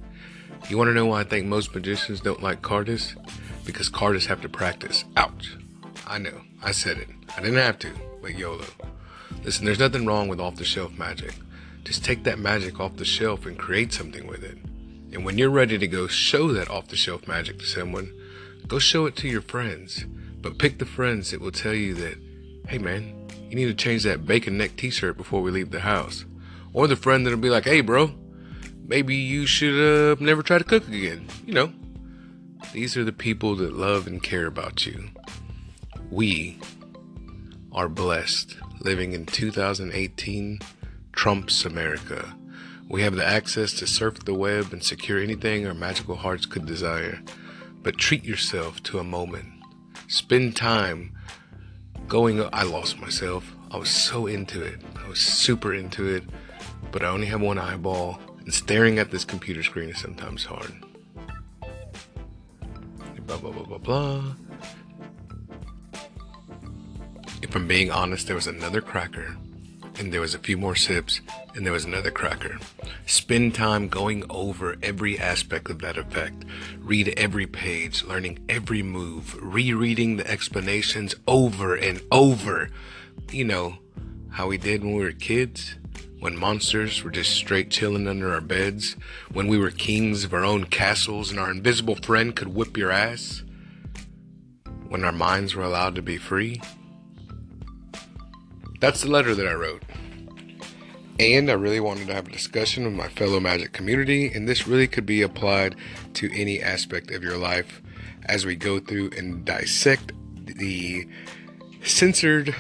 You 0.70 0.78
want 0.78 0.88
to 0.88 0.94
know 0.94 1.08
why 1.08 1.20
I 1.20 1.26
think 1.26 1.46
most 1.46 1.76
magicians 1.76 2.22
don't 2.22 2.42
like 2.42 2.62
cardists? 2.62 3.16
Because 3.66 3.90
cardists 3.90 4.28
have 4.28 4.42
to 4.42 4.50
practice. 4.50 5.06
Ouch. 5.16 5.56
I 6.06 6.18
know. 6.18 6.42
I 6.62 6.72
said 6.72 6.98
it. 6.98 7.08
I 7.36 7.42
didn't 7.42 7.58
have 7.58 7.80
to, 7.80 7.92
but 8.22 8.38
YOLO. 8.38 8.66
Listen, 9.44 9.66
there's 9.66 9.80
nothing 9.80 10.06
wrong 10.06 10.28
with 10.28 10.40
off 10.40 10.56
the 10.56 10.64
shelf 10.64 10.98
magic. 10.98 11.34
Just 11.84 12.06
take 12.06 12.24
that 12.24 12.40
magic 12.40 12.80
off 12.80 12.96
the 12.96 13.06
shelf 13.06 13.46
and 13.46 13.58
create 13.58 13.92
something 13.92 14.28
with 14.28 14.44
it. 14.44 14.58
And 15.14 15.26
when 15.26 15.38
you're 15.38 15.50
ready 15.50 15.78
to 15.78 15.88
go 15.88 16.08
show 16.08 16.52
that 16.54 16.70
off 16.70 16.88
the 16.88 16.96
shelf 16.96 17.28
magic 17.28 17.60
to 17.60 17.66
someone, 17.66 18.12
go 18.68 18.80
show 18.80 19.06
it 19.06 19.16
to 19.18 19.28
your 19.28 19.42
friends. 19.42 20.06
But 20.42 20.58
pick 20.58 20.80
the 20.80 20.86
friends 20.86 21.32
that 21.32 21.42
will 21.42 21.52
tell 21.52 21.74
you 21.74 21.94
that 21.96 22.18
hey 22.68 22.78
man, 22.78 23.28
you 23.50 23.56
need 23.56 23.66
to 23.66 23.74
change 23.74 24.04
that 24.04 24.26
bacon 24.26 24.58
neck 24.58 24.76
t-shirt 24.76 25.18
before 25.18 25.42
we 25.42 25.52
leave 25.52 25.72
the 25.72 25.82
house. 25.82 26.26
Or 26.74 26.88
the 26.88 26.96
friend 26.96 27.26
that'll 27.26 27.40
be 27.40 27.50
like, 27.50 27.66
hey 27.66 27.82
bro, 27.82 28.12
maybe 28.88 29.16
you 29.16 29.46
should 29.46 29.74
uh, 29.74 30.16
never 30.24 30.42
try 30.42 30.58
to 30.58 30.64
cook 30.64 30.88
again. 30.88 31.28
You 31.46 31.54
know, 31.54 31.74
these 32.74 32.98
are 32.98 33.04
the 33.04 33.14
people 33.14 33.56
that 33.56 33.78
love 33.78 34.08
and 34.08 34.22
care 34.22 34.48
about 34.48 34.88
you. 34.88 35.10
We 36.10 36.60
are 37.72 37.88
blessed 37.88 38.58
living 38.80 39.14
in 39.14 39.28
2018 39.28 40.60
Trump's 41.12 41.66
America. 41.66 42.36
We 42.90 43.04
have 43.04 43.16
the 43.16 43.26
access 43.26 43.74
to 43.76 43.88
surf 43.88 44.26
the 44.26 44.34
web 44.34 44.74
and 44.74 44.84
secure 44.84 45.20
anything 45.20 45.68
our 45.68 45.76
magical 45.76 46.16
hearts 46.16 46.48
could 46.48 46.66
desire. 46.66 47.22
But 47.84 48.00
treat 48.00 48.26
yourself 48.26 48.82
to 48.84 48.98
a 48.98 49.04
moment. 49.04 49.50
Spend 50.08 50.56
time 50.56 51.16
going, 52.08 52.44
I 52.52 52.64
lost 52.64 53.00
myself. 53.00 53.56
I 53.70 53.78
was 53.78 53.90
so 53.90 54.26
into 54.26 54.64
it. 54.64 54.82
I 55.04 55.08
was 55.08 55.20
super 55.20 55.76
into 55.76 56.08
it, 56.08 56.24
but 56.92 57.04
I 57.04 57.08
only 57.10 57.28
have 57.28 57.42
one 57.42 57.60
eyeball, 57.60 58.20
and 58.40 58.54
staring 58.54 58.98
at 58.98 59.12
this 59.12 59.26
computer 59.26 59.62
screen 59.62 59.90
is 59.90 60.00
sometimes 60.00 60.46
hard. 60.46 60.74
Blah, 63.26 63.38
blah, 63.38 63.52
blah, 63.52 63.64
blah, 63.64 63.78
blah. 63.78 64.24
If 67.42 67.56
I'm 67.56 67.68
being 67.68 67.92
honest, 67.92 68.28
there 68.28 68.36
was 68.36 68.48
another 68.48 68.82
cracker 68.82 69.38
and 70.00 70.12
there 70.12 70.22
was 70.22 70.34
a 70.34 70.40
few 70.40 70.58
more 70.58 70.76
sips, 70.76 71.22
and 71.56 71.66
there 71.66 71.74
was 71.74 71.86
another 71.86 72.12
cracker. 72.12 72.58
Spend 73.06 73.54
time 73.54 73.88
going 73.88 74.24
over 74.30 74.76
every 74.82 75.20
aspect 75.20 75.70
of 75.70 75.80
that 75.80 75.98
effect. 75.98 76.46
Read 76.80 77.14
every 77.16 77.46
page, 77.46 78.04
learning 78.04 78.40
every 78.50 78.82
move, 78.82 79.38
rereading 79.42 80.18
the 80.18 80.30
explanations 80.30 81.16
over 81.28 81.76
and 81.76 82.02
over. 82.12 82.70
You 83.32 83.46
know, 83.46 83.78
how 84.32 84.48
we 84.48 84.58
did 84.58 84.84
when 84.84 84.96
we 84.96 85.04
were 85.04 85.12
kids, 85.12 85.76
when 86.24 86.40
monsters 86.40 87.04
were 87.04 87.12
just 87.12 87.32
straight 87.32 87.70
chilling 87.70 88.08
under 88.08 88.34
our 88.34 88.40
beds, 88.40 88.96
when 89.34 89.46
we 89.46 89.58
were 89.58 89.70
kings 89.70 90.24
of 90.24 90.34
our 90.34 90.46
own 90.46 90.64
castles 90.64 91.30
and 91.30 91.38
our 91.38 91.52
invisible 91.52 91.96
friend 91.96 92.34
could 92.34 92.48
whip 92.48 92.78
your 92.78 92.92
ass, 92.92 93.44
when 94.88 95.04
our 95.04 95.12
minds 95.12 95.54
were 95.54 95.66
allowed 95.66 95.94
to 95.94 96.02
be 96.02 96.18
free. 96.18 96.62
That's 98.80 99.02
the 99.02 99.10
letter 99.10 99.36
that 99.36 99.46
I 99.46 99.52
wrote. 99.52 99.84
And 101.20 101.50
I 101.50 101.56
really 101.56 101.82
wanted 101.82 102.08
to 102.08 102.14
have 102.14 102.30
a 102.30 102.32
discussion 102.32 102.86
with 102.86 102.94
my 102.94 103.10
fellow 103.10 103.42
magic 103.42 103.74
community, 103.74 104.28
and 104.28 104.48
this 104.48 104.66
really 104.66 104.88
could 104.88 105.06
be 105.06 105.24
applied 105.24 105.76
to 106.14 106.32
any 106.34 106.62
aspect 106.62 107.12
of 107.12 107.22
your 107.22 107.38
life 107.38 107.82
as 108.28 108.46
we 108.46 108.56
go 108.56 108.80
through 108.80 109.10
and 109.18 109.44
dissect 109.44 110.14
the 110.46 111.06
censored 111.84 112.56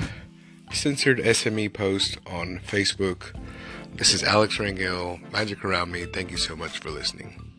censored 0.73 1.19
SME 1.19 1.71
post 1.71 2.17
on 2.25 2.59
Facebook. 2.67 3.31
This 3.95 4.11
is 4.11 4.23
Alex 4.23 4.57
Rangel, 4.57 5.31
Magic 5.31 5.63
Around 5.63 5.91
Me. 5.91 6.05
Thank 6.05 6.31
you 6.31 6.37
so 6.37 6.55
much 6.55 6.79
for 6.79 6.89
listening. 6.89 7.53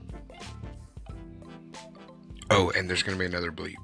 Oh, 2.51 2.71
and 2.71 2.91
there's 2.91 3.05
going 3.05 3.17
to 3.17 3.21
be 3.21 3.25
another 3.25 3.53
bleep. 3.53 3.77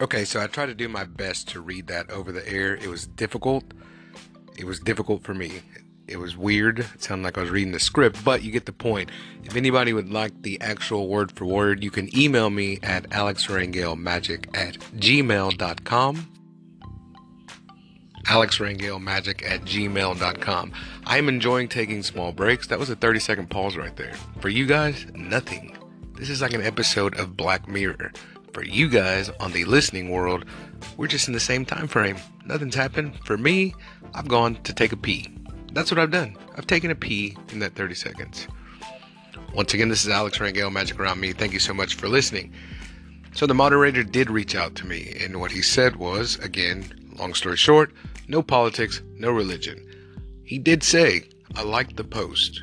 Okay, 0.00 0.24
so 0.24 0.40
I 0.40 0.46
tried 0.46 0.66
to 0.66 0.74
do 0.74 0.88
my 0.88 1.04
best 1.04 1.48
to 1.50 1.60
read 1.60 1.88
that 1.88 2.10
over 2.10 2.32
the 2.32 2.48
air. 2.48 2.74
It 2.74 2.88
was 2.88 3.06
difficult. 3.06 3.74
It 4.56 4.64
was 4.64 4.80
difficult 4.80 5.22
for 5.22 5.34
me. 5.34 5.60
It 6.10 6.18
was 6.18 6.36
weird. 6.36 6.80
It 6.80 7.02
sounded 7.02 7.22
like 7.22 7.38
I 7.38 7.42
was 7.42 7.50
reading 7.50 7.72
the 7.72 7.78
script, 7.78 8.24
but 8.24 8.42
you 8.42 8.50
get 8.50 8.66
the 8.66 8.72
point. 8.72 9.10
If 9.44 9.54
anybody 9.54 9.92
would 9.92 10.12
like 10.12 10.42
the 10.42 10.60
actual 10.60 11.06
word 11.06 11.30
for 11.30 11.44
word, 11.44 11.84
you 11.84 11.90
can 11.92 12.14
email 12.18 12.50
me 12.50 12.80
at 12.82 13.08
alexrangelemagic 13.10 14.48
at 14.58 14.74
gmail.com. 14.96 16.32
alexrangelemagic 18.24 19.48
at 19.48 19.62
gmail.com. 19.62 20.72
I'm 21.06 21.28
enjoying 21.28 21.68
taking 21.68 22.02
small 22.02 22.32
breaks. 22.32 22.66
That 22.66 22.80
was 22.80 22.90
a 22.90 22.96
30 22.96 23.20
second 23.20 23.50
pause 23.50 23.76
right 23.76 23.94
there. 23.96 24.14
For 24.40 24.48
you 24.48 24.66
guys, 24.66 25.06
nothing. 25.14 25.76
This 26.16 26.28
is 26.28 26.42
like 26.42 26.54
an 26.54 26.62
episode 26.62 27.18
of 27.20 27.36
Black 27.36 27.68
Mirror. 27.68 28.12
For 28.52 28.64
you 28.64 28.88
guys 28.88 29.30
on 29.38 29.52
the 29.52 29.64
listening 29.64 30.10
world, 30.10 30.44
we're 30.96 31.06
just 31.06 31.28
in 31.28 31.34
the 31.34 31.40
same 31.40 31.64
time 31.64 31.86
frame. 31.86 32.16
Nothing's 32.44 32.74
happened. 32.74 33.14
For 33.24 33.38
me, 33.38 33.74
I've 34.12 34.26
gone 34.26 34.56
to 34.64 34.74
take 34.74 34.90
a 34.90 34.96
pee. 34.96 35.39
That's 35.72 35.90
what 35.90 35.98
I've 35.98 36.10
done. 36.10 36.36
I've 36.56 36.66
taken 36.66 36.90
a 36.90 36.94
pee 36.94 37.36
in 37.52 37.60
that 37.60 37.74
30 37.74 37.94
seconds. 37.94 38.48
Once 39.54 39.74
again, 39.74 39.88
this 39.88 40.04
is 40.04 40.10
Alex 40.10 40.38
Rangel, 40.38 40.72
Magic 40.72 40.98
Around 40.98 41.20
Me. 41.20 41.32
Thank 41.32 41.52
you 41.52 41.58
so 41.58 41.74
much 41.74 41.94
for 41.94 42.08
listening. 42.08 42.52
So 43.32 43.46
the 43.46 43.54
moderator 43.54 44.02
did 44.02 44.30
reach 44.30 44.56
out 44.56 44.74
to 44.76 44.86
me, 44.86 45.16
and 45.20 45.40
what 45.40 45.52
he 45.52 45.62
said 45.62 45.96
was, 45.96 46.36
again, 46.38 46.84
long 47.16 47.34
story 47.34 47.56
short, 47.56 47.92
no 48.26 48.42
politics, 48.42 49.02
no 49.16 49.30
religion. 49.30 49.86
He 50.44 50.58
did 50.58 50.82
say, 50.82 51.24
I 51.54 51.62
liked 51.62 51.96
the 51.96 52.04
post. 52.04 52.62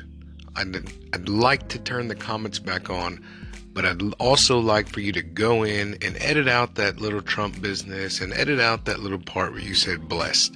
I'd, 0.56 0.76
I'd 1.14 1.28
like 1.28 1.68
to 1.68 1.78
turn 1.78 2.08
the 2.08 2.14
comments 2.14 2.58
back 2.58 2.90
on, 2.90 3.24
but 3.72 3.86
I'd 3.86 4.02
also 4.14 4.58
like 4.58 4.88
for 4.88 5.00
you 5.00 5.12
to 5.12 5.22
go 5.22 5.62
in 5.62 5.96
and 6.02 6.16
edit 6.20 6.48
out 6.48 6.74
that 6.74 7.00
little 7.00 7.22
Trump 7.22 7.60
business 7.62 8.20
and 8.20 8.32
edit 8.34 8.60
out 8.60 8.84
that 8.84 9.00
little 9.00 9.18
part 9.18 9.52
where 9.52 9.62
you 9.62 9.74
said 9.74 10.08
blessed. 10.08 10.54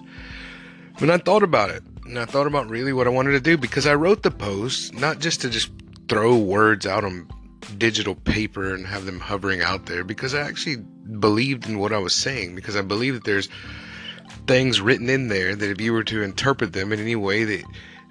When 0.99 1.11
I 1.11 1.19
thought 1.19 1.43
about 1.43 1.71
it, 1.71 1.83
and 2.05 2.19
I 2.19 2.25
thought 2.25 2.47
about 2.47 2.69
really 2.69 2.93
what 2.93 3.07
I 3.07 3.11
wanted 3.11 3.33
to 3.33 3.41
do 3.41 3.57
because 3.57 3.87
I 3.87 3.95
wrote 3.95 4.23
the 4.23 4.31
post 4.31 4.95
not 4.95 5.19
just 5.19 5.41
to 5.43 5.51
just 5.51 5.71
throw 6.09 6.37
words 6.37 6.87
out 6.87 7.05
on 7.05 7.29
digital 7.79 8.15
paper 8.15 8.75
and 8.75 8.87
have 8.87 9.07
them 9.07 9.21
hovering 9.21 9.63
out 9.63 9.87
there 9.87 10.05
because 10.05 10.35
I 10.35 10.41
actually 10.41 10.77
believed 10.77 11.69
in 11.69 11.79
what 11.79 11.93
I 11.93 11.99
was 11.99 12.15
saying 12.15 12.55
because 12.55 12.77
I 12.77 12.83
believe 12.83 13.15
that 13.15 13.25
there's 13.25 13.49
things 14.47 14.81
written 14.81 15.09
in 15.09 15.29
there 15.29 15.55
that 15.55 15.71
if 15.71 15.81
you 15.81 15.93
were 15.93 16.05
to 16.05 16.23
interpret 16.23 16.73
them 16.73 16.93
in 16.93 17.01
any 17.01 17.17
way 17.17 17.45
that 17.45 17.65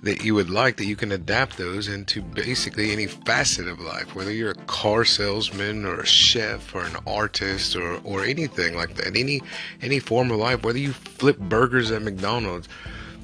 that 0.04 0.24
you 0.24 0.34
would 0.34 0.50
like 0.50 0.78
that 0.78 0.86
you 0.86 0.96
can 0.96 1.12
adapt 1.12 1.58
those 1.58 1.88
into 1.88 2.24
basically 2.24 2.92
any 2.92 3.06
facet 3.06 3.68
of 3.68 3.80
life 3.80 4.16
whether 4.16 4.32
you're 4.32 4.52
a 4.52 4.66
car 4.66 5.04
salesman 5.04 5.86
or 5.86 6.00
a 6.00 6.06
chef 6.06 6.74
or 6.74 6.84
an 6.84 6.96
artist 7.06 7.76
or 7.76 8.00
or 8.04 8.24
anything 8.24 8.76
like 8.76 8.96
that 8.96 9.16
any 9.16 9.42
any 9.82 10.00
form 10.00 10.32
of 10.32 10.38
life 10.38 10.64
whether 10.64 10.80
you 10.80 10.94
flip 10.94 11.38
burgers 11.38 11.92
at 11.92 12.02
McDonald's 12.02 12.68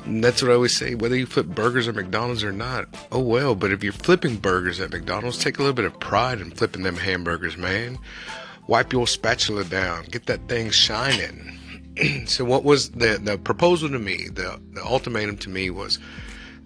that's 0.06 0.42
what 0.42 0.52
I 0.52 0.56
always 0.56 0.76
say 0.76 0.96
whether 0.96 1.16
you 1.16 1.26
flip 1.26 1.48
burgers 1.48 1.88
at 1.88 1.96
McDonald's 1.96 2.44
or 2.44 2.52
not 2.52 2.88
oh 3.12 3.20
well 3.20 3.56
but 3.56 3.72
if 3.72 3.84
you're 3.84 3.94
flipping 3.94 4.38
burgers 4.38 4.80
at 4.80 4.92
McDonald's 4.92 5.38
take 5.38 5.58
a 5.58 5.62
little 5.62 5.74
bit 5.74 5.86
of 5.86 6.00
pride 6.00 6.40
in 6.40 6.52
flipping 6.52 6.84
them 6.84 6.98
hamburgers 6.98 7.58
man 7.58 7.98
wipe 8.68 8.94
your 8.94 9.08
spatula 9.08 9.64
down 9.64 10.04
get 10.06 10.26
that 10.26 10.48
thing 10.48 10.70
shining 10.70 11.58
so 12.26 12.46
what 12.46 12.64
was 12.64 12.92
the 12.92 13.20
the 13.22 13.38
proposal 13.38 13.90
to 13.90 14.00
me 14.00 14.28
the 14.34 14.60
the 14.74 14.84
ultimatum 14.84 15.38
to 15.38 15.50
me 15.50 15.70
was 15.70 16.00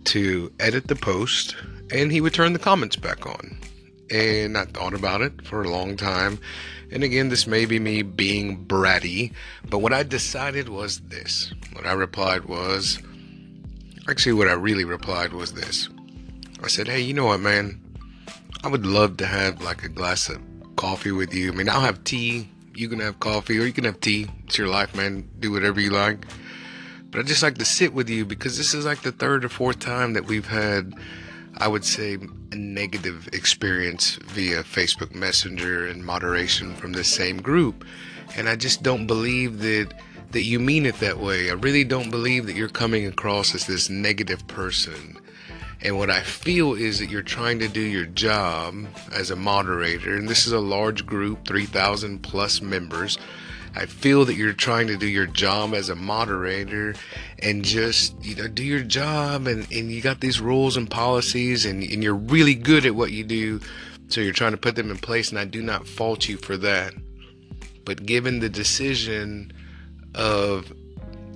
to 0.04 0.52
edit 0.60 0.88
the 0.88 0.96
post 0.96 1.56
and 1.92 2.12
he 2.12 2.22
would 2.22 2.34
turn 2.34 2.54
the 2.54 2.60
comments 2.60 2.96
back 2.96 3.26
on. 3.26 3.58
And 4.10 4.58
I 4.58 4.66
thought 4.66 4.94
about 4.94 5.22
it 5.22 5.46
for 5.46 5.62
a 5.62 5.70
long 5.70 5.96
time. 5.96 6.40
And 6.92 7.04
again, 7.04 7.30
this 7.30 7.48
may 7.48 7.66
be 7.66 7.80
me 7.80 8.02
being 8.02 8.66
bratty, 8.66 9.34
but 9.70 9.80
what 9.80 9.94
I 9.94 10.04
decided 10.04 10.68
was 10.68 11.00
this. 11.02 11.54
What 11.74 11.86
I 11.86 11.94
replied 11.94 12.46
was 12.46 13.00
actually, 14.10 14.34
what 14.34 14.48
I 14.48 14.54
really 14.54 14.86
replied 14.86 15.34
was 15.34 15.54
this. 15.54 15.90
I 16.64 16.68
said, 16.68 16.88
Hey, 16.88 17.02
you 17.02 17.14
know 17.14 17.26
what, 17.26 17.40
man? 17.40 17.82
I 18.64 18.68
would 18.68 18.86
love 18.86 19.18
to 19.18 19.26
have 19.26 19.62
like 19.62 19.84
a 19.84 19.90
glass 19.90 20.30
of 20.30 20.40
coffee 20.76 21.12
with 21.12 21.34
you. 21.34 21.52
I 21.52 21.56
mean, 21.56 21.70
I'll 21.70 21.82
have 21.82 22.04
tea. 22.04 22.50
You 22.76 22.90
can 22.90 23.00
have 23.00 23.20
coffee 23.20 23.60
or 23.60 23.66
you 23.66 23.74
can 23.74 23.84
have 23.84 24.00
tea. 24.00 24.28
It's 24.46 24.58
your 24.58 24.68
life, 24.68 24.96
man. 24.96 25.28
Do 25.40 25.52
whatever 25.52 25.82
you 25.82 25.90
like. 25.90 26.26
But 27.10 27.20
I 27.20 27.24
just 27.24 27.44
like 27.44 27.58
to 27.58 27.66
sit 27.66 27.94
with 27.94 28.10
you 28.10 28.26
because 28.26 28.58
this 28.58 28.74
is 28.74 28.86
like 28.86 29.02
the 29.02 29.12
third 29.12 29.44
or 29.44 29.50
fourth 29.50 29.80
time 29.80 30.14
that 30.14 30.26
we've 30.26 30.48
had, 30.48 30.94
I 31.58 31.68
would 31.68 31.84
say, 31.84 32.18
a 32.52 32.56
negative 32.56 33.28
experience 33.34 34.16
via 34.28 34.64
Facebook 34.64 35.14
Messenger 35.14 35.88
and 35.88 36.06
moderation 36.06 36.74
from 36.76 36.94
the 36.94 37.04
same 37.04 37.42
group. 37.42 37.84
And 38.38 38.48
I 38.48 38.56
just 38.56 38.82
don't 38.82 39.08
believe 39.08 39.60
that 39.60 39.94
that 40.32 40.44
you 40.44 40.60
mean 40.60 40.86
it 40.86 41.00
that 41.00 41.20
way. 41.20 41.50
I 41.50 41.54
really 41.54 41.84
don't 41.84 42.10
believe 42.10 42.46
that 42.46 42.56
you're 42.56 42.70
coming 42.70 43.06
across 43.06 43.54
as 43.54 43.66
this 43.66 43.90
negative 43.90 44.46
person. 44.48 45.20
And 45.84 45.98
what 45.98 46.12
I 46.12 46.22
feel 46.22 46.74
is 46.74 47.00
that 47.00 47.10
you're 47.10 47.24
trying 47.24 47.60
to 47.60 47.68
do 47.68 47.82
your 47.82 48.06
job 48.06 48.76
as 49.12 49.32
a 49.32 49.36
moderator, 49.36 50.16
and 50.16 50.30
this 50.30 50.46
is 50.46 50.54
a 50.54 50.60
large 50.60 51.06
group, 51.06 51.48
3,000 51.48 52.20
plus 52.20 52.62
members. 52.62 53.18
I 53.76 53.86
feel 53.86 54.26
that 54.26 54.36
you're 54.36 54.54
trying 54.54 54.88
to 54.88 54.98
do 54.98 55.08
your 55.08 55.26
job 55.26 55.74
as 55.74 55.90
a 55.90 55.96
moderator 55.96 56.94
and 57.40 57.64
just, 57.64 58.14
you 58.22 58.36
know, 58.36 58.48
do 58.48 58.64
your 58.64 58.84
job 58.84 59.48
and, 59.48 59.66
and 59.72 59.90
you 59.90 60.02
got 60.02 60.20
these 60.20 60.42
rules 60.42 60.76
and 60.76 60.90
policies 60.90 61.66
and, 61.66 61.82
and 61.82 62.04
you're 62.04 62.14
really 62.14 62.54
good 62.54 62.86
at 62.86 62.96
what 62.96 63.12
you 63.12 63.24
do. 63.24 63.62
So 64.10 64.20
you're 64.20 64.34
trying 64.34 64.52
to 64.52 64.58
put 64.58 64.76
them 64.76 64.92
in 64.92 64.98
place 64.98 65.30
and 65.30 65.40
I 65.40 65.46
do 65.46 65.64
not 65.64 65.88
fault 65.88 66.28
you 66.28 66.36
for 66.36 66.58
that. 66.58 66.94
But 67.86 68.06
given 68.06 68.40
the 68.40 68.50
decision 68.50 69.54
of 70.16 70.72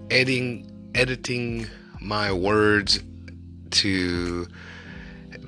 editing 0.09 0.71
editing 0.93 1.67
my 2.01 2.31
words 2.31 2.99
to 3.71 4.47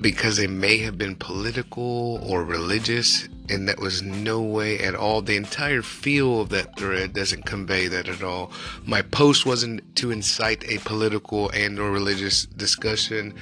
because 0.00 0.36
they 0.36 0.46
may 0.46 0.78
have 0.78 0.98
been 0.98 1.16
political 1.16 2.20
or 2.22 2.44
religious 2.44 3.28
and 3.48 3.68
that 3.68 3.80
was 3.80 4.02
no 4.02 4.42
way 4.42 4.78
at 4.78 4.94
all. 4.94 5.22
The 5.22 5.36
entire 5.36 5.80
feel 5.80 6.42
of 6.42 6.50
that 6.50 6.76
thread 6.78 7.14
doesn't 7.14 7.46
convey 7.46 7.88
that 7.88 8.06
at 8.08 8.22
all. 8.22 8.52
My 8.84 9.00
post 9.00 9.46
wasn't 9.46 9.96
to 9.96 10.10
incite 10.10 10.70
a 10.70 10.78
political 10.78 11.48
and 11.50 11.78
or 11.78 11.90
religious 11.90 12.44
discussion 12.44 13.34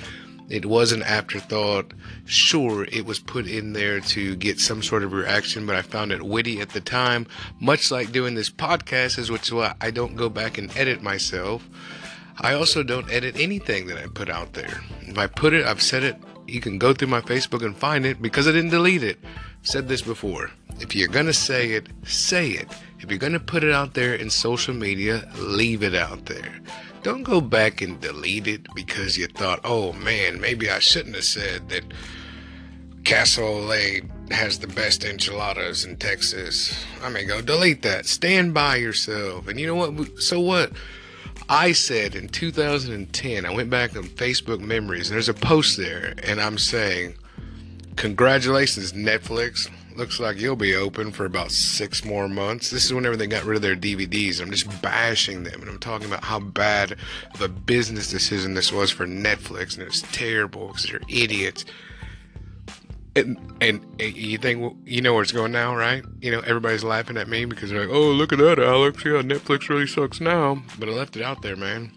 it 0.49 0.67
was 0.67 0.93
an 0.93 1.03
afterthought 1.03 1.93
sure 2.25 2.85
it 2.93 3.05
was 3.05 3.19
put 3.19 3.47
in 3.47 3.73
there 3.73 4.01
to 4.01 4.37
get 4.37 4.61
some 4.61 4.83
sort 4.83 5.03
of 5.03 5.13
reaction 5.13 5.67
but 5.67 5.77
i 5.77 5.83
found 5.83 6.13
it 6.13 6.23
witty 6.23 6.61
at 6.61 6.71
the 6.71 6.81
time 6.81 7.27
much 7.61 7.91
like 7.91 8.13
doing 8.13 8.35
this 8.35 8.51
podcast 8.51 9.19
is 9.19 9.31
which 9.31 9.49
is 9.49 9.53
why 9.53 9.75
i 9.81 9.91
don't 9.91 10.17
go 10.17 10.29
back 10.29 10.59
and 10.59 10.75
edit 10.77 11.03
myself 11.03 11.69
i 12.39 12.53
also 12.53 12.83
don't 12.83 13.11
edit 13.11 13.35
anything 13.39 13.87
that 13.87 13.99
i 13.99 14.07
put 14.07 14.29
out 14.29 14.53
there 14.53 14.81
if 15.03 15.19
i 15.19 15.27
put 15.27 15.53
it 15.53 15.67
i've 15.67 15.83
said 15.83 16.03
it 16.03 16.17
you 16.47 16.61
can 16.61 16.79
go 16.79 16.93
through 16.93 17.09
my 17.09 17.21
facebook 17.21 17.65
and 17.65 17.77
find 17.77 18.07
it 18.07 18.23
because 18.23 18.47
i 18.47 18.53
didn't 18.53 18.71
delete 18.71 19.03
it 19.03 19.19
said 19.67 19.89
this 19.89 20.03
before. 20.03 20.51
If 20.81 20.95
you're 20.95 21.09
going 21.09 21.27
to 21.27 21.33
say 21.33 21.73
it, 21.73 21.89
say 22.05 22.51
it. 22.51 22.69
If 23.01 23.11
you're 23.11 23.19
going 23.19 23.33
to 23.33 23.41
put 23.41 23.65
it 23.65 23.73
out 23.73 23.95
there 23.95 24.15
in 24.15 24.31
social 24.31 24.75
media, 24.75 25.29
leave 25.37 25.83
it 25.83 25.95
out 25.95 26.27
there. 26.27 26.61
Don't 27.07 27.23
go 27.23 27.41
back 27.41 27.83
and 27.83 28.01
delete 28.01 28.49
it 28.49 28.67
because 28.75 29.17
you 29.17 29.29
thought, 29.29 29.61
oh 29.63 29.93
man, 29.93 30.41
maybe 30.41 30.69
I 30.69 30.81
shouldn't 30.81 31.15
have 31.15 31.25
said 31.25 31.69
that 31.69 31.85
Casa 33.05 33.43
Olé 33.43 34.33
has 34.33 34.59
the 34.59 34.67
best 34.67 35.05
enchiladas 35.05 35.85
in 35.85 35.99
Texas. 35.99 36.85
I 37.05 37.11
mean, 37.11 37.29
go 37.29 37.41
delete 37.41 37.83
that. 37.83 38.07
Stand 38.07 38.55
by 38.55 38.75
yourself. 38.75 39.47
And 39.47 39.61
you 39.61 39.69
know 39.69 39.77
what? 39.77 40.21
So 40.21 40.41
what? 40.41 40.73
I 41.49 41.71
said 41.71 42.17
in 42.17 42.27
2010, 42.27 43.47
I 43.47 43.55
went 43.55 43.71
back 43.71 43.95
on 43.97 44.03
Facebook 44.03 44.59
memories, 44.59 45.09
and 45.09 45.15
there's 45.15 45.29
a 45.29 45.35
post 45.35 45.77
there, 45.77 46.13
and 46.25 46.41
I'm 46.41 46.59
saying, 46.59 47.15
Congratulations, 47.95 48.95
Netflix. 48.95 49.71
Looks 49.97 50.21
like 50.21 50.39
you'll 50.39 50.57
be 50.57 50.75
open 50.75 51.11
for 51.11 51.25
about 51.25 51.51
six 51.51 52.05
more 52.05 52.29
months. 52.29 52.69
This 52.69 52.85
is 52.85 52.93
whenever 52.93 53.17
they 53.17 53.27
got 53.27 53.45
rid 53.45 53.57
of 53.57 53.63
their 53.63 53.75
DVDs. 53.75 54.43
I'm 54.43 54.51
just 54.51 54.83
bashing 54.83 55.43
them, 55.45 55.63
and 55.63 55.71
I'm 55.71 55.79
talking 55.79 56.07
about 56.07 56.23
how 56.23 56.39
bad 56.39 56.97
of 57.33 57.41
a 57.41 57.49
business 57.49 58.11
decision 58.11 58.53
this 58.53 58.71
was 58.71 58.91
for 58.91 59.07
Netflix, 59.07 59.79
and 59.79 59.87
it's 59.87 60.03
terrible 60.13 60.67
because 60.67 60.85
they're 60.85 61.01
idiots. 61.09 61.65
And, 63.15 63.39
and, 63.63 63.83
and 63.99 64.15
you 64.15 64.37
think 64.37 64.77
you 64.85 65.01
know 65.01 65.15
where 65.15 65.23
it's 65.23 65.33
going 65.33 65.53
now, 65.53 65.75
right? 65.75 66.05
You 66.21 66.31
know 66.31 66.41
everybody's 66.41 66.85
laughing 66.85 67.17
at 67.17 67.29
me 67.29 67.47
because 67.47 67.71
they're 67.71 67.87
like, 67.87 67.97
"Oh, 67.97 68.11
look 68.11 68.35
at 68.35 68.39
that, 68.39 68.59
Alex! 68.59 69.03
Yeah, 69.03 69.23
Netflix 69.23 69.71
really 69.71 69.87
sucks 69.87 70.21
now." 70.21 70.63
But 70.79 70.91
I 70.91 70.93
left 70.93 71.17
it 71.17 71.23
out 71.23 71.41
there, 71.41 71.57
man. 71.57 71.93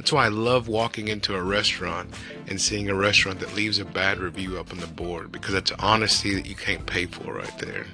That's 0.00 0.12
why 0.12 0.24
I 0.24 0.28
love 0.28 0.66
walking 0.66 1.08
into 1.08 1.34
a 1.34 1.42
restaurant 1.42 2.14
and 2.48 2.58
seeing 2.58 2.88
a 2.88 2.94
restaurant 2.94 3.38
that 3.40 3.54
leaves 3.54 3.78
a 3.78 3.84
bad 3.84 4.18
review 4.18 4.58
up 4.58 4.72
on 4.72 4.78
the 4.78 4.86
board 4.86 5.30
because 5.30 5.52
that's 5.52 5.72
honesty 5.72 6.34
that 6.36 6.46
you 6.46 6.54
can't 6.54 6.86
pay 6.86 7.04
for 7.04 7.34
right 7.34 7.58
there. 7.58 7.84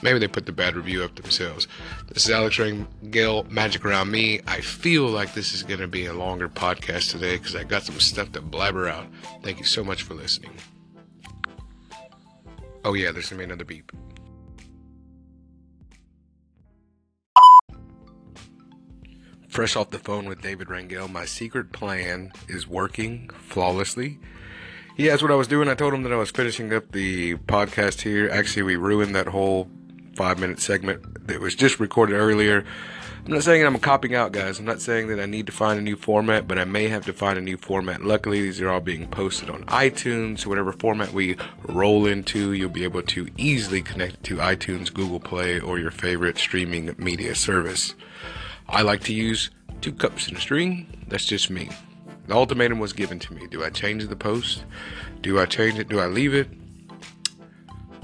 Maybe 0.00 0.18
they 0.18 0.26
put 0.26 0.46
the 0.46 0.52
bad 0.52 0.74
review 0.74 1.04
up 1.04 1.14
themselves. 1.14 1.68
This 2.08 2.24
is 2.24 2.30
Alex 2.30 2.56
Rangel, 2.56 3.46
Magic 3.50 3.84
Around 3.84 4.10
Me. 4.10 4.40
I 4.46 4.62
feel 4.62 5.06
like 5.06 5.34
this 5.34 5.52
is 5.52 5.62
going 5.62 5.80
to 5.80 5.86
be 5.86 6.06
a 6.06 6.14
longer 6.14 6.48
podcast 6.48 7.10
today 7.10 7.36
because 7.36 7.56
I 7.56 7.64
got 7.64 7.82
some 7.82 8.00
stuff 8.00 8.32
to 8.32 8.40
blabber 8.40 8.88
out. 8.88 9.04
Thank 9.42 9.58
you 9.58 9.66
so 9.66 9.84
much 9.84 10.04
for 10.04 10.14
listening. 10.14 10.52
Oh, 12.86 12.94
yeah, 12.94 13.12
there's 13.12 13.28
going 13.28 13.38
to 13.38 13.46
be 13.46 13.52
another 13.52 13.66
beep. 13.66 13.92
Fresh 19.52 19.76
off 19.76 19.90
the 19.90 19.98
phone 19.98 20.24
with 20.24 20.40
David 20.40 20.68
Rangel. 20.68 21.10
My 21.10 21.26
secret 21.26 21.72
plan 21.72 22.32
is 22.48 22.66
working 22.66 23.28
flawlessly. 23.38 24.18
He 24.96 25.10
asked 25.10 25.20
what 25.20 25.30
I 25.30 25.34
was 25.34 25.46
doing. 25.46 25.68
I 25.68 25.74
told 25.74 25.92
him 25.92 26.04
that 26.04 26.12
I 26.12 26.16
was 26.16 26.30
finishing 26.30 26.72
up 26.72 26.92
the 26.92 27.36
podcast 27.36 28.00
here. 28.00 28.30
Actually, 28.30 28.62
we 28.62 28.76
ruined 28.76 29.14
that 29.14 29.26
whole 29.26 29.68
five 30.16 30.38
minute 30.38 30.58
segment 30.58 31.26
that 31.26 31.38
was 31.38 31.54
just 31.54 31.80
recorded 31.80 32.14
earlier. 32.14 32.64
I'm 33.26 33.32
not 33.32 33.42
saying 33.42 33.64
I'm 33.64 33.78
copying 33.78 34.14
out, 34.14 34.32
guys. 34.32 34.58
I'm 34.58 34.64
not 34.64 34.80
saying 34.80 35.08
that 35.08 35.20
I 35.20 35.26
need 35.26 35.44
to 35.46 35.52
find 35.52 35.78
a 35.78 35.82
new 35.82 35.96
format, 35.96 36.48
but 36.48 36.58
I 36.58 36.64
may 36.64 36.88
have 36.88 37.04
to 37.04 37.12
find 37.12 37.38
a 37.38 37.42
new 37.42 37.58
format. 37.58 38.02
Luckily, 38.02 38.40
these 38.40 38.60
are 38.62 38.70
all 38.70 38.80
being 38.80 39.06
posted 39.06 39.50
on 39.50 39.64
iTunes. 39.64 40.46
Whatever 40.46 40.72
format 40.72 41.12
we 41.12 41.36
roll 41.68 42.06
into, 42.06 42.52
you'll 42.52 42.70
be 42.70 42.84
able 42.84 43.02
to 43.02 43.28
easily 43.36 43.82
connect 43.82 44.24
to 44.24 44.36
iTunes, 44.36 44.92
Google 44.92 45.20
Play, 45.20 45.60
or 45.60 45.78
your 45.78 45.90
favorite 45.90 46.38
streaming 46.38 46.94
media 46.96 47.34
service. 47.34 47.94
I 48.68 48.82
like 48.82 49.02
to 49.04 49.12
use 49.12 49.50
two 49.80 49.92
cups 49.92 50.28
in 50.28 50.36
a 50.36 50.40
string. 50.40 51.04
That's 51.08 51.26
just 51.26 51.50
me. 51.50 51.70
The 52.26 52.34
ultimatum 52.34 52.78
was 52.78 52.92
given 52.92 53.18
to 53.20 53.34
me. 53.34 53.46
Do 53.48 53.64
I 53.64 53.70
change 53.70 54.06
the 54.06 54.16
post? 54.16 54.64
Do 55.20 55.38
I 55.40 55.46
change 55.46 55.78
it? 55.78 55.88
Do 55.88 56.00
I 56.00 56.06
leave 56.06 56.34
it? 56.34 56.48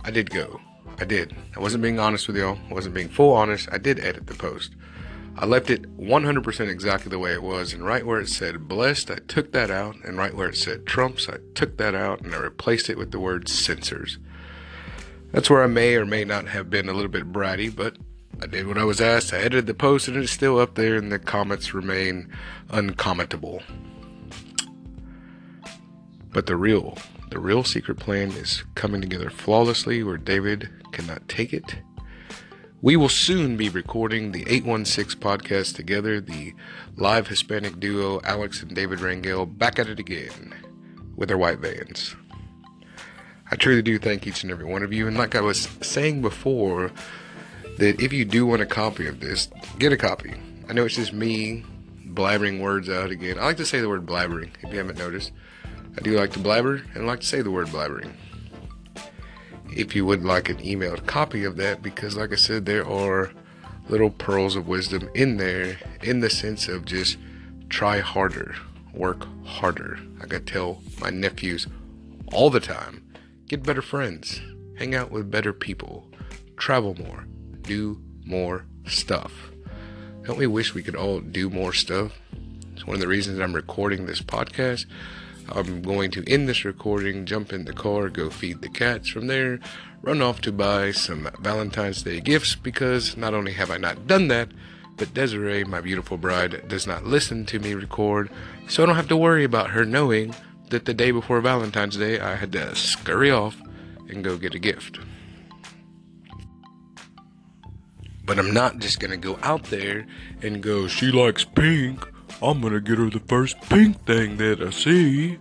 I 0.04 0.10
did 0.10 0.30
go. 0.30 0.60
I 1.00 1.04
did. 1.04 1.34
I 1.56 1.60
wasn't 1.60 1.82
being 1.82 2.00
honest 2.00 2.26
with 2.26 2.36
y'all. 2.36 2.58
I 2.68 2.74
wasn't 2.74 2.94
being 2.94 3.08
full 3.08 3.32
honest. 3.32 3.68
I 3.70 3.78
did 3.78 4.00
edit 4.00 4.26
the 4.26 4.34
post. 4.34 4.74
I 5.36 5.46
left 5.46 5.70
it 5.70 5.96
100% 5.96 6.68
exactly 6.68 7.10
the 7.10 7.18
way 7.20 7.32
it 7.32 7.42
was, 7.44 7.72
and 7.72 7.84
right 7.84 8.04
where 8.04 8.18
it 8.18 8.28
said 8.28 8.66
blessed, 8.66 9.08
I 9.08 9.18
took 9.28 9.52
that 9.52 9.70
out, 9.70 9.94
and 10.04 10.18
right 10.18 10.34
where 10.34 10.48
it 10.48 10.56
said 10.56 10.84
Trumps, 10.84 11.28
I 11.28 11.36
took 11.54 11.76
that 11.76 11.94
out, 11.94 12.22
and 12.22 12.34
I 12.34 12.38
replaced 12.38 12.90
it 12.90 12.98
with 12.98 13.12
the 13.12 13.20
word 13.20 13.48
censors. 13.48 14.18
That's 15.30 15.48
where 15.48 15.62
I 15.62 15.68
may 15.68 15.94
or 15.94 16.04
may 16.04 16.24
not 16.24 16.48
have 16.48 16.70
been 16.70 16.88
a 16.88 16.92
little 16.92 17.10
bit 17.10 17.32
bratty, 17.32 17.74
but 17.74 17.96
I 18.40 18.46
did 18.46 18.66
what 18.68 18.78
I 18.78 18.84
was 18.84 19.00
asked. 19.00 19.32
I 19.32 19.38
edited 19.38 19.66
the 19.66 19.74
post 19.74 20.06
and 20.06 20.16
it's 20.16 20.30
still 20.30 20.58
up 20.58 20.76
there, 20.76 20.94
and 20.94 21.10
the 21.10 21.18
comments 21.18 21.74
remain 21.74 22.32
uncommentable. 22.68 23.62
But 26.32 26.46
the 26.46 26.56
real, 26.56 26.96
the 27.30 27.40
real 27.40 27.64
secret 27.64 27.98
plan 27.98 28.30
is 28.30 28.62
coming 28.74 29.00
together 29.00 29.28
flawlessly 29.28 30.02
where 30.04 30.18
David 30.18 30.68
cannot 30.92 31.28
take 31.28 31.52
it. 31.52 31.76
We 32.80 32.94
will 32.94 33.08
soon 33.08 33.56
be 33.56 33.68
recording 33.68 34.30
the 34.30 34.46
816 34.48 35.20
podcast 35.20 35.74
together, 35.74 36.20
the 36.20 36.54
live 36.96 37.26
Hispanic 37.26 37.80
duo 37.80 38.20
Alex 38.22 38.62
and 38.62 38.72
David 38.72 39.00
Rangel 39.00 39.46
back 39.58 39.80
at 39.80 39.88
it 39.88 39.98
again 39.98 40.54
with 41.16 41.28
their 41.28 41.38
white 41.38 41.58
vans. 41.58 42.14
I 43.50 43.56
truly 43.56 43.82
do 43.82 43.98
thank 43.98 44.28
each 44.28 44.44
and 44.44 44.52
every 44.52 44.66
one 44.66 44.84
of 44.84 44.92
you. 44.92 45.08
And 45.08 45.18
like 45.18 45.34
I 45.34 45.40
was 45.40 45.68
saying 45.80 46.22
before, 46.22 46.92
that 47.78 48.00
if 48.00 48.12
you 48.12 48.24
do 48.24 48.46
want 48.46 48.62
a 48.62 48.66
copy 48.66 49.06
of 49.06 49.20
this, 49.20 49.48
get 49.78 49.92
a 49.92 49.96
copy. 49.96 50.34
I 50.68 50.72
know 50.72 50.84
it's 50.84 50.96
just 50.96 51.12
me 51.12 51.64
blabbering 52.08 52.60
words 52.60 52.88
out 52.88 53.10
again. 53.10 53.38
I 53.38 53.44
like 53.44 53.56
to 53.58 53.66
say 53.66 53.80
the 53.80 53.88
word 53.88 54.04
blabbering, 54.04 54.50
if 54.62 54.72
you 54.72 54.78
haven't 54.78 54.98
noticed. 54.98 55.32
I 55.96 56.00
do 56.00 56.16
like 56.18 56.32
to 56.32 56.38
blabber 56.38 56.82
and 56.94 57.04
I 57.04 57.06
like 57.06 57.20
to 57.20 57.26
say 57.26 57.42
the 57.42 57.50
word 57.50 57.68
blabbering. 57.68 58.12
If 59.70 59.94
you 59.94 60.04
would 60.06 60.24
like 60.24 60.48
an 60.48 60.58
emailed 60.58 61.06
copy 61.06 61.44
of 61.44 61.56
that, 61.56 61.82
because 61.82 62.16
like 62.16 62.32
I 62.32 62.36
said, 62.36 62.66
there 62.66 62.86
are 62.86 63.30
little 63.88 64.10
pearls 64.10 64.56
of 64.56 64.68
wisdom 64.68 65.08
in 65.14 65.36
there 65.36 65.78
in 66.02 66.20
the 66.20 66.30
sense 66.30 66.68
of 66.68 66.84
just 66.84 67.16
try 67.68 68.00
harder, 68.00 68.54
work 68.92 69.26
harder. 69.44 69.98
Like 70.20 70.34
I 70.34 70.38
tell 70.40 70.82
my 71.00 71.10
nephews 71.10 71.66
all 72.32 72.50
the 72.50 72.60
time 72.60 73.04
get 73.48 73.62
better 73.62 73.80
friends, 73.80 74.40
hang 74.76 74.94
out 74.94 75.10
with 75.10 75.30
better 75.30 75.52
people, 75.52 76.06
travel 76.58 76.94
more, 76.96 77.24
do 77.68 78.00
more 78.24 78.64
stuff. 78.86 79.50
Don't 80.24 80.38
we 80.38 80.46
wish 80.46 80.74
we 80.74 80.82
could 80.82 80.96
all 80.96 81.20
do 81.20 81.50
more 81.50 81.74
stuff? 81.74 82.12
It's 82.72 82.86
one 82.86 82.94
of 82.94 83.00
the 83.00 83.06
reasons 83.06 83.38
I'm 83.38 83.54
recording 83.54 84.06
this 84.06 84.22
podcast. 84.22 84.86
I'm 85.50 85.82
going 85.82 86.10
to 86.12 86.24
end 86.26 86.48
this 86.48 86.64
recording, 86.64 87.26
jump 87.26 87.52
in 87.52 87.66
the 87.66 87.74
car, 87.74 88.08
go 88.08 88.30
feed 88.30 88.62
the 88.62 88.70
cats. 88.70 89.08
From 89.08 89.26
there, 89.26 89.60
run 90.00 90.22
off 90.22 90.40
to 90.42 90.52
buy 90.52 90.92
some 90.92 91.28
Valentine's 91.40 92.02
Day 92.02 92.20
gifts 92.20 92.54
because 92.54 93.18
not 93.18 93.34
only 93.34 93.52
have 93.52 93.70
I 93.70 93.76
not 93.76 94.06
done 94.06 94.28
that, 94.28 94.48
but 94.96 95.12
Desiree, 95.12 95.64
my 95.64 95.82
beautiful 95.82 96.16
bride, 96.16 96.68
does 96.68 96.86
not 96.86 97.04
listen 97.04 97.44
to 97.46 97.58
me 97.58 97.74
record, 97.74 98.30
so 98.66 98.82
I 98.82 98.86
don't 98.86 98.96
have 98.96 99.08
to 99.08 99.16
worry 99.16 99.44
about 99.44 99.70
her 99.70 99.84
knowing 99.84 100.34
that 100.70 100.86
the 100.86 100.94
day 100.94 101.10
before 101.10 101.40
Valentine's 101.42 101.98
Day 101.98 102.18
I 102.18 102.36
had 102.36 102.52
to 102.52 102.74
scurry 102.74 103.30
off 103.30 103.56
and 104.08 104.24
go 104.24 104.38
get 104.38 104.54
a 104.54 104.58
gift. 104.58 104.98
But 108.28 108.38
I'm 108.38 108.52
not 108.52 108.78
just 108.78 109.00
gonna 109.00 109.16
go 109.16 109.38
out 109.42 109.64
there 109.64 110.06
and 110.42 110.62
go, 110.62 110.86
she 110.86 111.10
likes 111.10 111.46
pink. 111.46 112.06
I'm 112.42 112.60
gonna 112.60 112.78
get 112.78 112.98
her 112.98 113.08
the 113.08 113.20
first 113.20 113.58
pink 113.62 114.04
thing 114.04 114.36
that 114.36 114.60
I 114.60 114.68
see. 114.68 115.38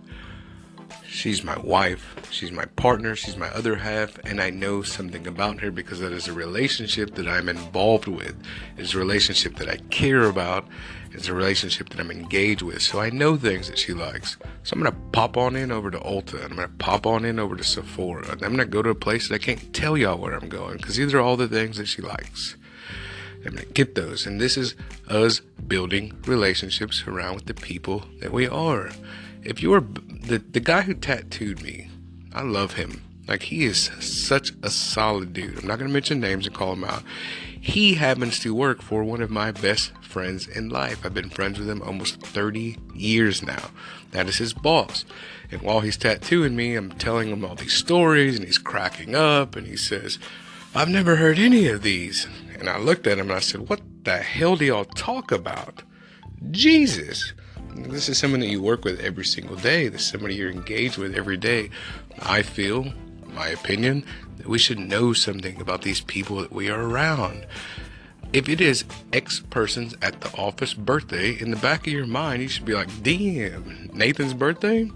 She's 1.06 1.44
my 1.44 1.58
wife. 1.58 2.16
She's 2.30 2.50
my 2.50 2.64
partner. 2.64 3.14
She's 3.14 3.36
my 3.36 3.48
other 3.48 3.76
half. 3.76 4.18
And 4.24 4.40
I 4.40 4.48
know 4.48 4.80
something 4.80 5.26
about 5.26 5.60
her 5.60 5.70
because 5.70 6.00
that 6.00 6.12
is 6.12 6.28
a 6.28 6.32
relationship 6.32 7.14
that 7.16 7.28
I'm 7.28 7.50
involved 7.50 8.06
with. 8.06 8.34
It's 8.78 8.94
a 8.94 8.98
relationship 8.98 9.56
that 9.56 9.68
I 9.68 9.76
care 9.90 10.24
about. 10.24 10.66
It's 11.12 11.28
a 11.28 11.34
relationship 11.34 11.90
that 11.90 12.00
I'm 12.00 12.10
engaged 12.10 12.62
with. 12.62 12.80
So 12.80 13.00
I 13.00 13.10
know 13.10 13.36
things 13.36 13.68
that 13.68 13.78
she 13.78 13.92
likes. 13.92 14.38
So 14.62 14.74
I'm 14.74 14.82
to 14.84 14.92
pop 15.12 15.36
on 15.36 15.56
in 15.56 15.70
over 15.70 15.90
to 15.90 15.98
Ulta. 15.98 16.42
I'm 16.42 16.56
to 16.56 16.68
pop 16.78 17.06
on 17.06 17.26
in 17.26 17.38
over 17.38 17.54
to 17.54 17.64
Sephora. 17.64 18.38
I'm 18.40 18.56
to 18.56 18.64
go 18.64 18.80
to 18.80 18.88
a 18.88 18.94
place 18.94 19.28
that 19.28 19.34
I 19.34 19.38
can't 19.38 19.74
tell 19.74 19.98
y'all 19.98 20.16
where 20.16 20.32
I'm 20.32 20.48
going 20.48 20.78
because 20.78 20.96
these 20.96 21.12
are 21.12 21.20
all 21.20 21.36
the 21.36 21.48
things 21.48 21.76
that 21.76 21.86
she 21.86 22.00
likes. 22.00 22.56
I'm 23.44 23.54
going 23.54 23.66
to 23.66 23.72
get 23.72 23.94
those. 23.94 24.26
And 24.26 24.40
this 24.40 24.56
is 24.56 24.74
us 25.08 25.40
building 25.66 26.16
relationships 26.26 27.04
around 27.06 27.36
with 27.36 27.46
the 27.46 27.54
people 27.54 28.04
that 28.20 28.32
we 28.32 28.46
are. 28.48 28.90
If 29.42 29.62
you're 29.62 29.80
the, 29.80 30.38
the 30.38 30.60
guy 30.60 30.82
who 30.82 30.94
tattooed 30.94 31.62
me, 31.62 31.90
I 32.32 32.42
love 32.42 32.74
him. 32.74 33.02
Like, 33.26 33.44
he 33.44 33.64
is 33.64 33.90
such 34.00 34.52
a 34.62 34.70
solid 34.70 35.34
dude. 35.34 35.58
I'm 35.58 35.66
not 35.66 35.78
going 35.78 35.88
to 35.88 35.92
mention 35.92 36.18
names 36.18 36.46
and 36.46 36.56
call 36.56 36.72
him 36.72 36.84
out. 36.84 37.02
He 37.60 37.94
happens 37.94 38.38
to 38.40 38.54
work 38.54 38.80
for 38.80 39.04
one 39.04 39.20
of 39.20 39.30
my 39.30 39.52
best 39.52 39.92
friends 40.00 40.48
in 40.48 40.70
life. 40.70 41.04
I've 41.04 41.12
been 41.12 41.28
friends 41.28 41.58
with 41.58 41.68
him 41.68 41.82
almost 41.82 42.22
30 42.22 42.78
years 42.94 43.42
now. 43.42 43.70
That 44.12 44.28
is 44.28 44.38
his 44.38 44.54
boss. 44.54 45.04
And 45.50 45.60
while 45.60 45.80
he's 45.80 45.98
tattooing 45.98 46.56
me, 46.56 46.74
I'm 46.74 46.92
telling 46.92 47.28
him 47.28 47.44
all 47.44 47.54
these 47.54 47.74
stories 47.74 48.36
and 48.36 48.46
he's 48.46 48.58
cracking 48.58 49.14
up 49.14 49.56
and 49.56 49.66
he 49.66 49.76
says, 49.76 50.18
I've 50.74 50.88
never 50.88 51.16
heard 51.16 51.38
any 51.38 51.68
of 51.68 51.82
these. 51.82 52.26
And 52.58 52.68
I 52.68 52.78
looked 52.78 53.06
at 53.06 53.18
him 53.18 53.30
and 53.30 53.36
I 53.36 53.40
said, 53.40 53.68
What 53.68 53.80
the 54.04 54.18
hell 54.18 54.56
do 54.56 54.64
y'all 54.64 54.84
talk 54.84 55.30
about? 55.30 55.82
Jesus. 56.50 57.32
This 57.74 58.08
is 58.08 58.18
someone 58.18 58.40
that 58.40 58.48
you 58.48 58.60
work 58.60 58.84
with 58.84 59.00
every 59.00 59.24
single 59.24 59.54
day. 59.54 59.88
This 59.88 60.02
is 60.02 60.08
somebody 60.08 60.34
you're 60.34 60.50
engaged 60.50 60.98
with 60.98 61.14
every 61.14 61.36
day. 61.36 61.70
I 62.20 62.42
feel, 62.42 62.92
my 63.28 63.48
opinion, 63.48 64.04
that 64.36 64.48
we 64.48 64.58
should 64.58 64.80
know 64.80 65.12
something 65.12 65.60
about 65.60 65.82
these 65.82 66.00
people 66.00 66.36
that 66.36 66.52
we 66.52 66.68
are 66.68 66.82
around. 66.82 67.46
If 68.32 68.48
it 68.48 68.60
is 68.60 68.84
X 69.12 69.40
person's 69.50 69.94
at 70.02 70.20
the 70.20 70.36
office 70.36 70.74
birthday, 70.74 71.40
in 71.40 71.50
the 71.50 71.56
back 71.56 71.86
of 71.86 71.92
your 71.92 72.06
mind, 72.06 72.42
you 72.42 72.48
should 72.48 72.64
be 72.64 72.74
like, 72.74 73.02
damn, 73.02 73.90
Nathan's 73.92 74.34
birthday? 74.34 74.90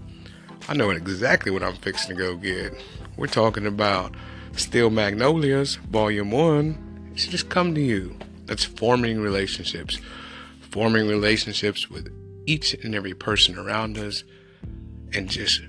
I 0.67 0.73
know 0.73 0.89
exactly 0.89 1.51
what 1.51 1.63
I'm 1.63 1.75
fixing 1.75 2.15
to 2.17 2.21
go 2.21 2.35
get. 2.35 2.73
We're 3.15 3.27
talking 3.27 3.65
about 3.65 4.13
Steel 4.55 4.89
Magnolias, 4.89 5.75
Volume 5.75 6.31
1 6.31 6.92
should 7.15 7.31
just 7.31 7.49
come 7.49 7.75
to 7.75 7.81
you. 7.81 8.15
That's 8.45 8.63
forming 8.63 9.21
relationships. 9.21 9.99
Forming 10.71 11.07
relationships 11.07 11.89
with 11.89 12.11
each 12.45 12.73
and 12.73 12.93
every 12.93 13.13
person 13.13 13.57
around 13.57 13.97
us 13.97 14.23
and 15.13 15.29
just 15.29 15.61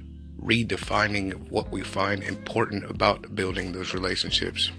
redefining 0.43 1.51
what 1.51 1.71
we 1.71 1.83
find 1.83 2.23
important 2.23 2.89
about 2.91 3.35
building 3.35 3.73
those 3.73 3.95
relationships. 3.95 4.71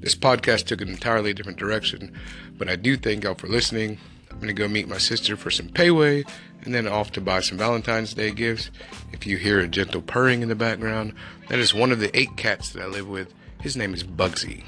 This 0.00 0.14
podcast 0.14 0.64
took 0.66 0.80
an 0.80 0.88
entirely 0.88 1.32
different 1.32 1.58
direction, 1.58 2.12
but 2.58 2.68
I 2.68 2.76
do 2.76 2.96
thank 2.96 3.24
y'all 3.24 3.34
for 3.34 3.46
listening. 3.46 3.98
I'm 4.30 4.40
to 4.40 4.52
go 4.52 4.66
meet 4.66 4.88
my 4.88 4.98
sister 4.98 5.36
for 5.36 5.50
some 5.50 5.68
payway 5.68 6.28
and 6.62 6.74
then 6.74 6.88
off 6.88 7.12
to 7.12 7.20
buy 7.20 7.40
some 7.40 7.58
Valentine's 7.58 8.14
Day 8.14 8.30
gifts. 8.30 8.70
If 9.12 9.26
you 9.26 9.36
hear 9.36 9.60
a 9.60 9.68
gentle 9.68 10.02
purring 10.02 10.42
in 10.42 10.48
the 10.48 10.54
background, 10.54 11.14
that 11.48 11.58
is 11.58 11.74
one 11.74 11.92
of 11.92 12.00
the 12.00 12.16
eight 12.18 12.36
cats 12.36 12.70
that 12.70 12.82
I 12.82 12.86
live 12.86 13.08
with. 13.08 13.32
His 13.60 13.76
name 13.76 13.94
is 13.94 14.02
Bugsy. 14.02 14.64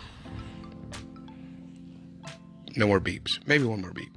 No 2.76 2.86
more 2.86 3.00
beeps. 3.00 3.38
Maybe 3.46 3.64
one 3.64 3.82
more 3.82 3.92
beep. 3.92 4.13